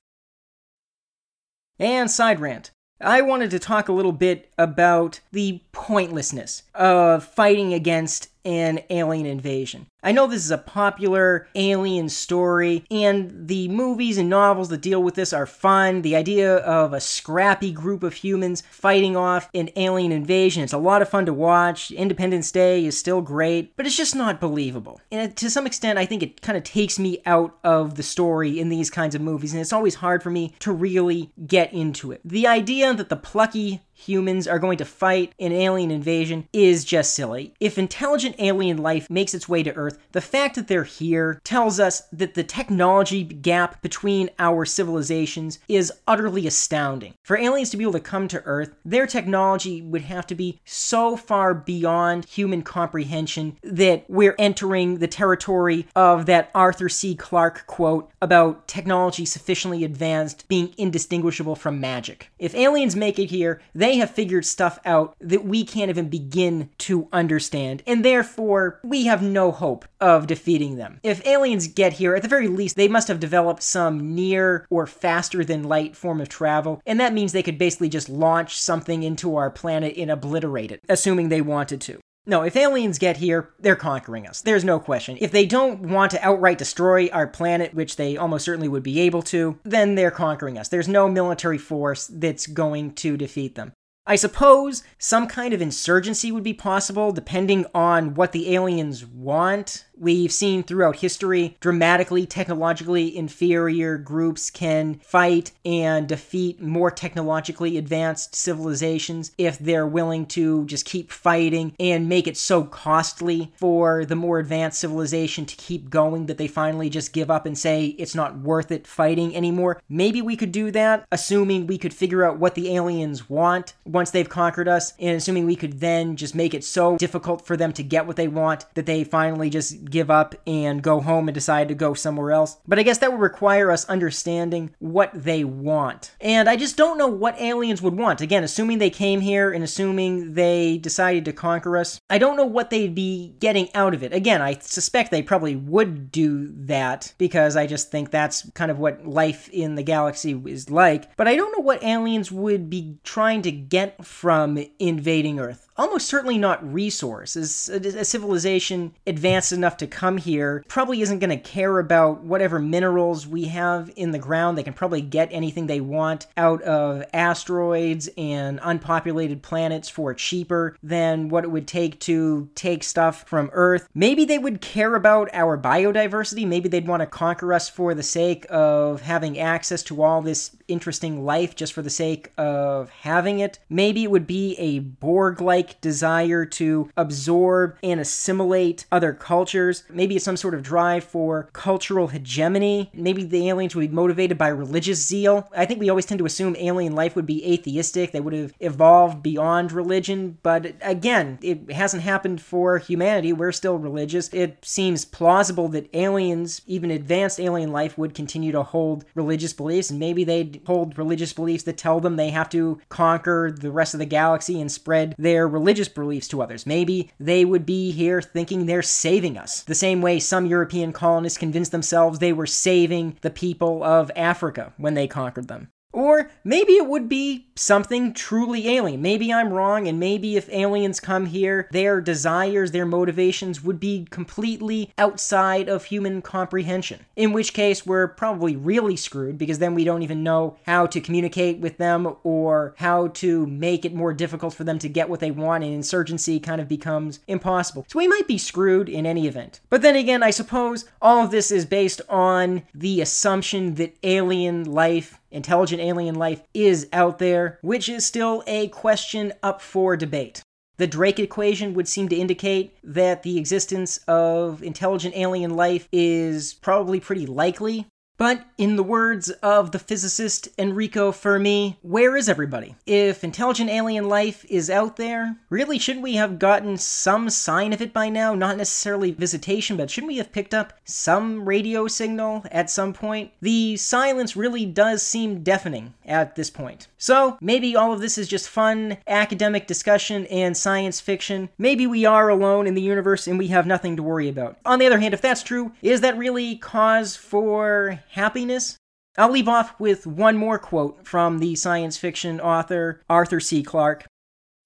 And 1.79 2.09
side 2.09 2.39
rant. 2.39 2.71
I 3.01 3.21
wanted 3.21 3.51
to 3.51 3.59
talk 3.59 3.88
a 3.88 3.93
little 3.93 4.11
bit 4.11 4.51
about 4.57 5.21
the 5.31 5.61
pointlessness 5.71 6.63
of 6.75 7.23
fighting 7.23 7.73
against 7.73 8.29
an 8.46 8.79
alien 8.89 9.25
invasion. 9.25 9.88
I 10.01 10.13
know 10.13 10.27
this 10.27 10.46
is 10.46 10.51
a 10.51 10.58
popular 10.58 11.48
alien 11.55 12.08
story, 12.08 12.86
and 12.89 13.48
the 13.48 13.67
movies 13.67 14.17
and 14.17 14.29
novels 14.29 14.69
that 14.69 14.81
deal 14.81 15.03
with 15.03 15.15
this 15.15 15.34
are 15.34 15.46
fun. 15.46 16.03
The 16.03 16.15
idea 16.15 16.58
of 16.58 16.93
a 16.93 17.01
scrappy 17.01 17.74
group 17.74 18.01
of 18.01 18.13
humans 18.13 18.63
fighting 18.72 19.17
off 19.17 19.50
an 19.53 19.69
alien 19.75 20.13
invasion, 20.13 20.63
it's 20.63 20.72
a 20.72 20.77
lot 20.77 21.01
of 21.01 21.09
fun 21.09 21.25
to 21.25 21.33
watch. 21.33 21.92
Independence 21.92 22.50
Day 22.51 22.85
is 22.85 22.98
still 22.98 23.22
great, 23.22 23.75
but 23.75 23.85
it's 23.85 23.98
just 23.98 24.16
not 24.16 24.40
believable. 24.40 25.01
And 25.11 25.35
to 25.35 25.50
some 25.50 25.68
extent, 25.68 26.00
I 26.00 26.05
think 26.05 26.24
it 26.24 26.42
kind 26.42 26.57
of 26.57 26.63
takes 26.63 26.98
me 26.98 27.22
out 27.25 27.57
of 27.63 27.96
the 27.96 28.03
story 28.03 28.57
in 28.57 28.70
these 28.70 28.90
kinds 28.90 29.16
of 29.16 29.22
movies, 29.22 29.51
and 29.51 29.61
it's 29.61 29.74
always 29.74 29.96
hard 29.96 30.24
for 30.24 30.31
me 30.31 30.53
to 30.59 30.72
really 30.72 31.31
get 31.46 31.74
into 31.74 32.13
it. 32.13 32.22
The 32.24 32.48
idea 32.48 32.94
that 32.94 33.09
the 33.09 33.18
plucky 33.18 33.81
humans 34.00 34.48
are 34.48 34.59
going 34.59 34.77
to 34.77 34.85
fight 34.85 35.33
an 35.40 35.51
alien 35.51 35.92
invasion 35.92 36.48
is 36.53 36.85
just 36.85 37.14
silly. 37.14 37.53
If 37.59 37.77
intelligent 37.77 38.35
alien 38.40 38.77
life 38.77 39.09
makes 39.09 39.33
its 39.33 39.50
way 39.50 39.62
to 39.64 39.74
Earth, 39.74 40.00
the 40.14 40.22
fact 40.22 40.55
that 40.55 40.68
they're 40.68 40.83
here 40.83 41.42
tells 41.44 41.79
us 41.79 42.03
that 42.14 42.33
the 42.33 42.44
technology 42.44 43.24
gap 43.24 43.81
between 43.81 44.29
our 44.40 44.66
civilizations 44.66 45.59
is 45.68 45.92
utterly 46.07 46.48
astounding. 46.48 47.14
For 47.24 47.38
aliens 47.38 47.70
to 47.72 47.77
be 47.77 47.83
able 47.83 47.94
to 47.94 48.00
come 48.00 48.27
to 48.29 48.44
Earth, 48.46 48.75
their 48.85 49.05
technology 49.05 49.81
would 49.81 50.03
have 50.03 50.25
to 50.27 50.35
be 50.35 50.59
so 50.66 51.18
far 51.18 51.53
beyond 51.53 52.25
human 52.25 52.62
comprehension 52.62 53.57
that 53.64 54.05
we're 54.07 54.35
entering 54.40 55.00
the 55.00 55.07
territory 55.07 55.88
of 55.96 56.25
that 56.27 56.51
Arthur 56.55 56.90
C. 56.90 57.16
Clarke 57.16 57.66
quote 57.68 58.09
about 58.22 58.68
technology 58.68 59.25
sufficiently 59.25 59.83
advanced 59.83 60.48
being 60.48 60.74
indistinguishable 60.77 61.55
from 61.55 61.79
magic. 61.79 62.31
If 62.40 62.55
aliens 62.55 62.96
make 62.96 63.20
it 63.20 63.29
here, 63.29 63.62
they 63.74 63.88
they 63.89 63.97
have 63.97 64.11
figured 64.11 64.45
stuff 64.45 64.77
out 64.85 65.15
that 65.19 65.43
we 65.43 65.63
can't 65.63 65.89
even 65.89 66.09
begin 66.09 66.69
to 66.77 67.07
understand, 67.11 67.81
and 67.87 68.05
therefore 68.05 68.79
we 68.83 69.05
have 69.05 69.23
no 69.23 69.51
hope 69.51 69.83
of 69.99 70.27
defeating 70.27 70.75
them. 70.75 70.99
If 71.01 71.25
aliens 71.25 71.65
get 71.65 71.93
here, 71.93 72.13
at 72.13 72.21
the 72.21 72.27
very 72.27 72.47
least, 72.47 72.75
they 72.75 72.87
must 72.87 73.07
have 73.07 73.19
developed 73.19 73.63
some 73.63 74.13
near 74.13 74.67
or 74.69 74.85
faster 74.85 75.43
than 75.43 75.63
light 75.63 75.95
form 75.95 76.21
of 76.21 76.29
travel, 76.29 76.83
and 76.85 76.99
that 76.99 77.13
means 77.13 77.31
they 77.31 77.41
could 77.41 77.57
basically 77.57 77.89
just 77.89 78.09
launch 78.09 78.61
something 78.61 79.01
into 79.01 79.35
our 79.37 79.49
planet 79.49 79.97
and 79.97 80.11
obliterate 80.11 80.71
it, 80.71 80.81
assuming 80.87 81.29
they 81.29 81.41
wanted 81.41 81.81
to. 81.81 81.99
No, 82.29 82.43
if 82.43 82.55
aliens 82.55 82.99
get 82.99 83.17
here, 83.17 83.49
they're 83.59 83.75
conquering 83.75 84.27
us. 84.27 84.41
There's 84.41 84.63
no 84.63 84.79
question. 84.79 85.17
If 85.19 85.31
they 85.31 85.47
don't 85.47 85.79
want 85.79 86.11
to 86.11 86.23
outright 86.23 86.59
destroy 86.59 87.07
our 87.07 87.25
planet, 87.25 87.73
which 87.73 87.95
they 87.95 88.17
almost 88.17 88.45
certainly 88.45 88.67
would 88.67 88.83
be 88.83 88.99
able 88.99 89.23
to, 89.23 89.57
then 89.63 89.95
they're 89.95 90.11
conquering 90.11 90.55
us. 90.55 90.69
There's 90.69 90.87
no 90.87 91.09
military 91.09 91.57
force 91.57 92.05
that's 92.05 92.45
going 92.45 92.93
to 92.95 93.17
defeat 93.17 93.55
them. 93.55 93.73
I 94.09 94.15
suppose 94.15 94.81
some 94.98 95.27
kind 95.27 95.53
of 95.53 95.61
insurgency 95.61 96.31
would 96.31 96.41
be 96.41 96.55
possible 96.55 97.11
depending 97.11 97.67
on 97.75 98.15
what 98.15 98.31
the 98.31 98.55
aliens 98.55 99.05
want. 99.05 99.85
We've 100.00 100.31
seen 100.31 100.64
throughout 100.64 100.96
history 100.96 101.57
dramatically 101.59 102.25
technologically 102.25 103.18
inferior 103.18 103.98
groups 103.98 104.50
can 104.50 104.96
fight 105.03 105.51
and 105.66 106.07
defeat 106.07 106.62
more 106.62 106.90
technologically 106.90 107.77
advanced 107.77 108.33
civilizations 108.33 109.31
if 109.38 109.59
they're 109.59 109.85
willing 109.85 110.25
to 110.27 110.66
just 110.68 110.85
keep 110.85 111.12
fighting 111.12 111.75
and 111.81 112.07
make 112.07 112.27
it 112.27 112.38
so 112.38 112.64
costly 112.64 113.51
for 113.57 114.05
the 114.05 114.16
more 114.16 114.40
advanced 114.40 114.79
civilization 114.79 115.46
to 115.46 115.55
keep 115.57 115.90
going 115.90 116.27
that 116.27 116.38
they 116.38 116.48
finally 116.48 116.90
just 116.90 117.12
give 117.12 117.29
up 117.29 117.46
and 117.46 117.57
say 117.57 117.88
it's 117.98 118.16
not 118.16 118.38
worth 118.38 118.72
it 118.72 118.88
fighting 118.88 119.35
anymore. 119.35 119.81
Maybe 119.90 120.22
we 120.22 120.38
could 120.38 120.53
do 120.53 120.72
that, 120.72 121.05
assuming 121.12 121.68
we 121.68 121.77
could 121.77 121.94
figure 121.94 122.24
out 122.24 122.40
what 122.40 122.55
the 122.55 122.74
aliens 122.74 123.29
want 123.29 123.74
once 123.83 124.12
they've 124.12 124.29
conquered 124.29 124.70
us, 124.70 124.94
and 124.98 125.18
assuming 125.18 125.46
we 125.46 125.57
could 125.57 125.81
then 125.81 126.16
just 126.16 126.35
make 126.35 126.53
it 126.53 126.64
so 126.64 126.96
difficult 126.96 127.46
for 127.46 127.57
them 127.57 127.74
to 127.74 127.83
get 127.83 128.07
what 128.07 128.16
they 128.16 128.29
want 128.29 128.66
that 128.75 128.85
they 128.85 129.03
finally 129.03 129.50
just 129.50 129.88
give 129.89 130.11
up 130.11 130.35
and 130.45 130.81
go 130.81 130.99
home 130.99 131.27
and 131.27 131.35
decide 131.35 131.67
to 131.67 131.75
go 131.75 131.93
somewhere 131.93 132.31
else. 132.31 132.57
But 132.67 132.79
I 132.79 132.83
guess 132.83 132.99
that 132.99 133.11
would 133.11 133.21
require 133.21 133.71
us 133.71 133.85
understanding 133.89 134.75
what 134.79 135.11
they 135.13 135.43
want. 135.43 136.11
And 136.21 136.49
I 136.49 136.55
just 136.55 136.77
don't 136.77 136.97
know 136.97 137.07
what 137.07 137.39
aliens 137.39 137.81
would 137.81 137.97
want. 137.97 138.21
Again, 138.21 138.43
assuming 138.43 138.77
they 138.77 138.89
came 138.89 139.21
here 139.21 139.51
and 139.51 139.63
assuming 139.63 140.33
they 140.33 140.77
decided 140.77 141.25
to 141.25 141.33
conquer 141.33 141.77
us, 141.77 141.99
I 142.09 142.17
don't 142.17 142.37
know 142.37 142.45
what 142.45 142.69
they'd 142.69 142.95
be 142.95 143.35
getting 143.39 143.69
out 143.75 143.93
of 143.93 144.03
it. 144.03 144.13
Again, 144.13 144.41
I 144.41 144.55
suspect 144.55 145.11
they 145.11 145.21
probably 145.21 145.55
would 145.55 146.11
do 146.11 146.51
that 146.65 147.13
because 147.17 147.55
I 147.55 147.67
just 147.67 147.91
think 147.91 148.11
that's 148.11 148.49
kind 148.51 148.71
of 148.71 148.79
what 148.79 149.05
life 149.05 149.49
in 149.49 149.75
the 149.75 149.83
galaxy 149.83 150.39
is 150.45 150.69
like. 150.69 151.15
But 151.15 151.27
I 151.27 151.35
don't 151.35 151.51
know 151.51 151.63
what 151.63 151.83
aliens 151.83 152.31
would 152.31 152.69
be 152.69 152.97
trying 153.03 153.41
to 153.43 153.51
get 153.51 154.05
from 154.05 154.63
invading 154.79 155.39
Earth 155.39 155.69
almost 155.79 156.07
certainly 156.07 156.37
not 156.37 156.74
resource. 156.74 157.35
Is 157.35 157.70
a, 157.70 158.05
civilization 158.05 158.94
advanced 159.07 159.51
enough 159.51 159.77
to 159.77 159.87
come 159.87 160.18
here 160.18 160.63
probably 160.68 161.01
isn't 161.01 161.20
going 161.20 161.29
to 161.29 161.37
care 161.37 161.79
about 161.79 162.24
whatever 162.24 162.59
minerals 162.59 163.25
we 163.25 163.46
have 163.46 163.92
in 163.96 164.11
the 164.11 164.20
ground. 164.20 164.57
They 164.57 164.63
can 164.63 164.74
probably 164.74 165.01
get 165.01 165.29
anything 165.31 165.68
they 165.68 165.81
want 165.81 166.27
out 166.35 166.61
of 166.63 167.03
asteroids 167.13 168.09
and 168.18 168.59
unpopulated 168.61 169.42
planets 169.42 169.89
for 169.89 170.13
cheaper 170.13 170.75
than 170.83 171.29
what 171.29 171.44
it 171.44 171.51
would 171.51 171.68
take 171.68 172.00
to 172.01 172.50
take 172.55 172.83
stuff 172.83 173.24
from 173.27 173.50
Earth. 173.53 173.87
Maybe 173.94 174.25
they 174.25 174.37
would 174.37 174.61
care 174.61 174.96
about 174.96 175.29
our 175.33 175.57
biodiversity. 175.57 176.46
Maybe 176.46 176.68
they'd 176.68 176.87
want 176.87 177.01
to 177.01 177.07
conquer 177.07 177.53
us 177.53 177.70
for 177.70 177.94
the 177.94 178.03
sake 178.03 178.46
of 178.50 179.01
having 179.01 179.39
access 179.39 179.83
to 179.83 180.01
all 180.03 180.22
this 180.22 180.55
interesting 180.70 181.25
life 181.25 181.55
just 181.55 181.74
for 181.74 181.82
the 181.82 181.90
sake 181.90 182.32
of 182.38 182.90
having 182.90 183.40
it. 183.40 183.60
Maybe 183.70 184.03
it 184.03 184.12
would 184.12 184.27
be 184.27 184.55
a 184.58 184.79
Borg 184.79 185.42
like 185.42 185.82
desire 185.82 186.46
to 186.46 186.90
absorb 186.96 187.77
and 187.84 188.00
assimilate 188.00 188.86
other 188.92 189.14
cultures. 189.14 189.84
Maybe 189.90 190.16
it's 190.16 190.25
some 190.25 190.38
sort 190.38 190.53
of 190.53 190.64
drive 190.64 191.03
for 191.03 191.50
cultural 191.53 192.08
hegemony. 192.08 192.90
Maybe 192.94 193.24
the 193.24 193.50
aliens 193.50 193.75
would 193.75 193.90
be 193.90 193.96
motivated 193.96 194.38
by 194.38 194.50
religious 194.50 195.05
zeal. 195.05 195.50
I 195.55 195.66
think 195.66 195.79
we 195.79 195.90
always 195.90 196.05
tend 196.05 196.20
to 196.20 196.25
assume 196.25 196.55
alien 196.58 196.96
life 196.96 197.16
would 197.16 197.25
be 197.25 197.51
atheistic, 197.51 198.12
they 198.12 198.20
would 198.20 198.34
have 198.34 198.53
evolved 198.60 199.24
beyond 199.24 199.72
religion, 199.72 200.38
but 200.44 200.75
again, 200.82 201.40
it 201.42 201.72
hasn't 201.72 202.03
happened 202.03 202.42
for 202.42 202.77
humanity. 202.77 203.34
We're 203.34 203.51
still 203.51 203.77
religious. 203.77 204.29
It 204.29 204.58
seems 204.64 205.05
plausible 205.05 205.68
that 205.70 205.90
aliens, 205.94 206.62
even 206.68 206.92
advanced 206.92 207.40
alien 207.40 207.72
life, 207.72 207.98
would 207.98 208.14
continue 208.14 208.51
to 208.51 208.64
hold 208.64 209.05
religious 209.16 209.53
beliefs, 209.53 209.90
and 209.90 210.00
maybe 210.00 210.24
they'd 210.24 210.58
hold 210.65 210.98
religious 210.98 211.33
beliefs 211.33 211.63
that 211.63 211.77
tell 211.77 212.00
them 212.00 212.15
they 212.15 212.29
have 212.29 212.50
to 212.50 212.79
conquer 212.89 213.51
the 213.51 213.72
rest 213.72 213.93
of 213.93 214.00
the 214.00 214.05
galaxy 214.05 214.59
and 214.59 214.72
spread 214.72 215.15
their 215.17 215.48
religious 215.48 215.87
beliefs 215.87 216.27
to 216.29 216.41
others. 216.41 216.65
Maybe 216.65 217.11
they 217.19 217.45
would 217.45 217.65
be 217.65 217.91
here 217.91 218.22
thinking 218.22 218.65
they're 218.65 218.81
saving 218.81 219.37
us. 219.37 219.63
The 219.63 219.75
same 219.75 220.01
way 220.01 220.19
some 220.19 220.45
European 220.45 220.93
colonists 220.93 221.37
convinced 221.37 221.72
themselves 221.72 222.19
they 222.19 222.33
were 222.33 222.45
saving 222.45 223.17
the 223.22 223.29
people 223.29 223.83
of 223.83 224.11
Africa 224.15 224.74
when 224.77 224.93
they 224.93 225.07
conquered 225.07 225.48
them. 225.48 225.69
Or 225.91 226.29
maybe 226.43 226.73
it 226.73 226.85
would 226.85 227.09
be 227.09 227.47
something 227.55 228.13
truly 228.13 228.69
alien. 228.69 229.01
Maybe 229.01 229.33
I'm 229.33 229.51
wrong, 229.51 229.87
and 229.87 229.99
maybe 229.99 230.37
if 230.37 230.49
aliens 230.49 230.99
come 230.99 231.25
here, 231.25 231.67
their 231.71 231.99
desires, 231.99 232.71
their 232.71 232.85
motivations 232.85 233.63
would 233.63 233.79
be 233.79 234.07
completely 234.09 234.91
outside 234.97 235.67
of 235.67 235.85
human 235.85 236.21
comprehension. 236.21 237.05
In 237.15 237.33
which 237.33 237.53
case, 237.53 237.85
we're 237.85 238.07
probably 238.07 238.55
really 238.55 238.95
screwed 238.95 239.37
because 239.37 239.59
then 239.59 239.75
we 239.75 239.83
don't 239.83 240.03
even 240.03 240.23
know 240.23 240.57
how 240.65 240.85
to 240.85 241.01
communicate 241.01 241.59
with 241.59 241.77
them 241.77 242.15
or 242.23 242.75
how 242.77 243.07
to 243.07 243.47
make 243.47 243.83
it 243.83 243.93
more 243.93 244.13
difficult 244.13 244.53
for 244.53 244.63
them 244.63 244.79
to 244.79 244.89
get 244.89 245.09
what 245.09 245.19
they 245.19 245.31
want, 245.31 245.63
and 245.63 245.73
insurgency 245.73 246.39
kind 246.39 246.61
of 246.61 246.67
becomes 246.67 247.19
impossible. 247.27 247.85
So 247.89 247.99
we 247.99 248.07
might 248.07 248.27
be 248.27 248.37
screwed 248.37 248.89
in 248.89 249.05
any 249.05 249.27
event. 249.27 249.59
But 249.69 249.81
then 249.81 249.95
again, 249.95 250.21
I 250.21 250.29
suppose 250.29 250.85
all 251.01 251.23
of 251.23 251.31
this 251.31 251.51
is 251.51 251.65
based 251.65 252.01
on 252.07 252.63
the 252.73 253.01
assumption 253.01 253.75
that 253.75 253.97
alien 254.03 254.63
life 254.63 255.19
intelligent 255.31 255.81
alien 255.81 256.15
life 256.15 256.42
is 256.53 256.87
out 256.94 257.20
there, 257.20 257.59
which 257.61 257.89
is 257.89 258.05
still 258.05 258.44
a 258.48 258.68
question 258.70 259.33
up 259.44 259.61
for 259.61 259.96
debate. 259.96 260.42
The 260.77 260.87
Drake 260.87 261.20
equation 261.20 261.74
would 261.74 261.89
seem 261.89 262.07
to 262.09 262.15
indicate 262.15 262.77
that 262.83 263.24
the 263.24 263.37
existence 263.37 263.98
of 264.07 264.63
intelligent 264.63 265.15
alien 265.15 265.55
life 265.55 265.89
is 265.92 266.53
probably 266.53 267.01
pretty 267.01 267.25
likely, 267.25 267.85
but 268.20 268.46
in 268.58 268.75
the 268.75 268.84
words 268.84 269.29
of 269.42 269.72
the 269.72 269.79
physicist 269.79 270.50
Enrico 270.60 271.14
Fermi, 271.14 271.79
where 271.82 272.18
is 272.18 272.27
everybody? 272.27 272.75
If 272.86 273.24
intelligent 273.24 273.70
alien 273.70 274.10
life 274.10 274.46
is 274.50 274.70
out 274.70 274.98
there, 274.98 275.38
really 275.50 275.79
shouldn't 275.79 276.03
we 276.03 276.16
have 276.16 276.38
gotten 276.38 276.77
some 276.77 277.29
sign 277.29 277.72
of 277.72 277.82
it 277.82 277.94
by 277.94 278.10
now? 278.10 278.36
Not 278.36 278.58
necessarily 278.58 279.12
visitation, 279.12 279.77
but 279.77 279.90
shouldn't 279.90 280.12
we 280.12 280.18
have 280.18 280.34
picked 280.34 280.53
up 280.53 280.74
some 280.84 281.48
radio 281.48 281.88
signal 281.88 282.44
at 282.51 282.70
some 282.70 282.92
point? 282.92 283.32
The 283.42 283.77
silence 283.77 284.36
really 284.36 284.66
does 284.66 285.01
seem 285.01 285.42
deafening 285.42 285.94
at 286.05 286.36
this 286.36 286.50
point. 286.50 286.90
So 287.00 287.38
maybe 287.40 287.75
all 287.75 287.94
of 287.94 288.01
this 288.01 288.18
is 288.18 288.27
just 288.27 288.50
fun 288.50 288.98
academic 289.07 289.66
discussion 289.66 290.25
and 290.27 290.55
science 290.55 291.00
fiction. 291.00 291.50
Maybe 291.57 291.88
we 291.88 292.05
are 292.05 292.29
alone 292.29 292.68
in 292.68 292.75
the 292.75 292.81
universe 292.81 293.25
and 293.25 293.40
we 293.40 293.48
have 293.48 293.66
nothing 293.66 293.96
to 293.96 294.03
worry 294.03 294.27
about. 294.27 294.57
On 294.66 294.79
the 294.79 294.85
other 294.85 295.00
hand, 295.00 295.14
if 295.14 295.22
that's 295.22 295.42
true, 295.42 295.72
is 295.81 296.01
that 296.01 296.18
really 296.18 296.57
cause 296.57 297.16
for 297.16 298.03
happiness? 298.12 298.77
I'll 299.18 299.31
leave 299.31 299.48
off 299.48 299.79
with 299.79 300.05
one 300.05 300.38
more 300.38 300.59
quote 300.59 301.07
from 301.07 301.40
the 301.40 301.55
science 301.55 301.98
fiction 301.98 302.40
author 302.40 303.01
Arthur 303.09 303.40
C. 303.40 303.64
Clarke. 303.64 304.05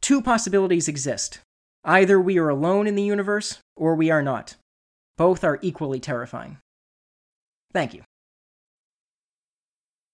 Two 0.02 0.22
possibilities 0.22 0.88
exist. 0.88 1.40
Either 1.86 2.20
we 2.20 2.38
are 2.38 2.50
alone 2.50 2.88
in 2.88 2.96
the 2.96 3.04
universe, 3.04 3.60
or 3.76 3.96
we 3.96 4.10
are 4.10 4.24
not. 4.24 4.56
Both 5.18 5.44
are 5.44 5.60
equally 5.62 6.00
terrifying. 6.00 6.58
Thank 7.74 7.94
you. 7.94 8.04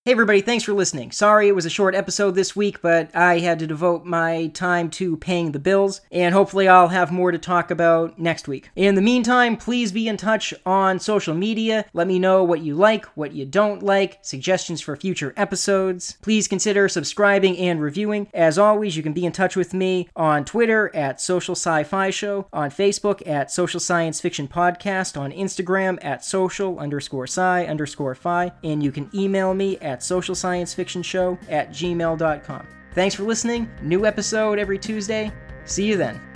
Hey 0.09 0.13
everybody, 0.13 0.41
thanks 0.41 0.63
for 0.63 0.73
listening. 0.73 1.11
Sorry 1.11 1.49
it 1.49 1.55
was 1.55 1.67
a 1.67 1.69
short 1.69 1.93
episode 1.93 2.33
this 2.33 2.55
week, 2.55 2.81
but 2.81 3.15
I 3.15 3.37
had 3.37 3.59
to 3.59 3.67
devote 3.67 4.05
my 4.05 4.47
time 4.55 4.89
to 4.89 5.17
paying 5.17 5.51
the 5.51 5.59
bills, 5.59 6.01
and 6.11 6.33
hopefully 6.33 6.67
I'll 6.67 6.87
have 6.87 7.11
more 7.11 7.31
to 7.31 7.37
talk 7.37 7.69
about 7.69 8.17
next 8.17 8.47
week. 8.47 8.71
In 8.75 8.95
the 8.95 9.03
meantime, 9.03 9.55
please 9.55 9.91
be 9.91 10.07
in 10.07 10.17
touch 10.17 10.51
on 10.65 10.99
social 10.99 11.35
media. 11.35 11.85
Let 11.93 12.07
me 12.07 12.17
know 12.17 12.43
what 12.43 12.61
you 12.61 12.73
like, 12.73 13.05
what 13.15 13.33
you 13.33 13.45
don't 13.45 13.83
like, 13.83 14.17
suggestions 14.23 14.81
for 14.81 14.95
future 14.95 15.31
episodes. 15.37 16.17
Please 16.23 16.47
consider 16.47 16.89
subscribing 16.89 17.55
and 17.59 17.79
reviewing. 17.79 18.29
As 18.33 18.57
always, 18.57 18.97
you 18.97 19.03
can 19.03 19.13
be 19.13 19.27
in 19.27 19.31
touch 19.31 19.55
with 19.55 19.75
me 19.75 20.09
on 20.15 20.43
Twitter 20.43 20.89
at 20.95 21.21
Social 21.21 21.53
Sci 21.53 21.83
Fi 21.83 22.09
Show, 22.09 22.47
on 22.51 22.71
Facebook 22.71 23.21
at 23.27 23.51
Social 23.51 23.79
Science 23.79 24.19
Fiction 24.19 24.47
Podcast, 24.47 25.21
on 25.21 25.31
Instagram 25.31 26.03
at 26.03 26.25
social 26.25 26.79
underscore 26.79 27.25
sci 27.25 27.67
underscore 27.67 28.15
fi, 28.15 28.51
and 28.63 28.81
you 28.81 28.91
can 28.91 29.07
email 29.13 29.53
me 29.53 29.77
at 29.77 29.98
at 29.99 30.03
socialsciencefictionshow 30.03 31.37
at 31.49 31.69
gmail.com. 31.71 32.67
Thanks 32.93 33.15
for 33.15 33.23
listening. 33.23 33.69
New 33.81 34.05
episode 34.05 34.57
every 34.57 34.79
Tuesday. 34.79 35.31
See 35.65 35.85
you 35.85 35.97
then. 35.97 36.28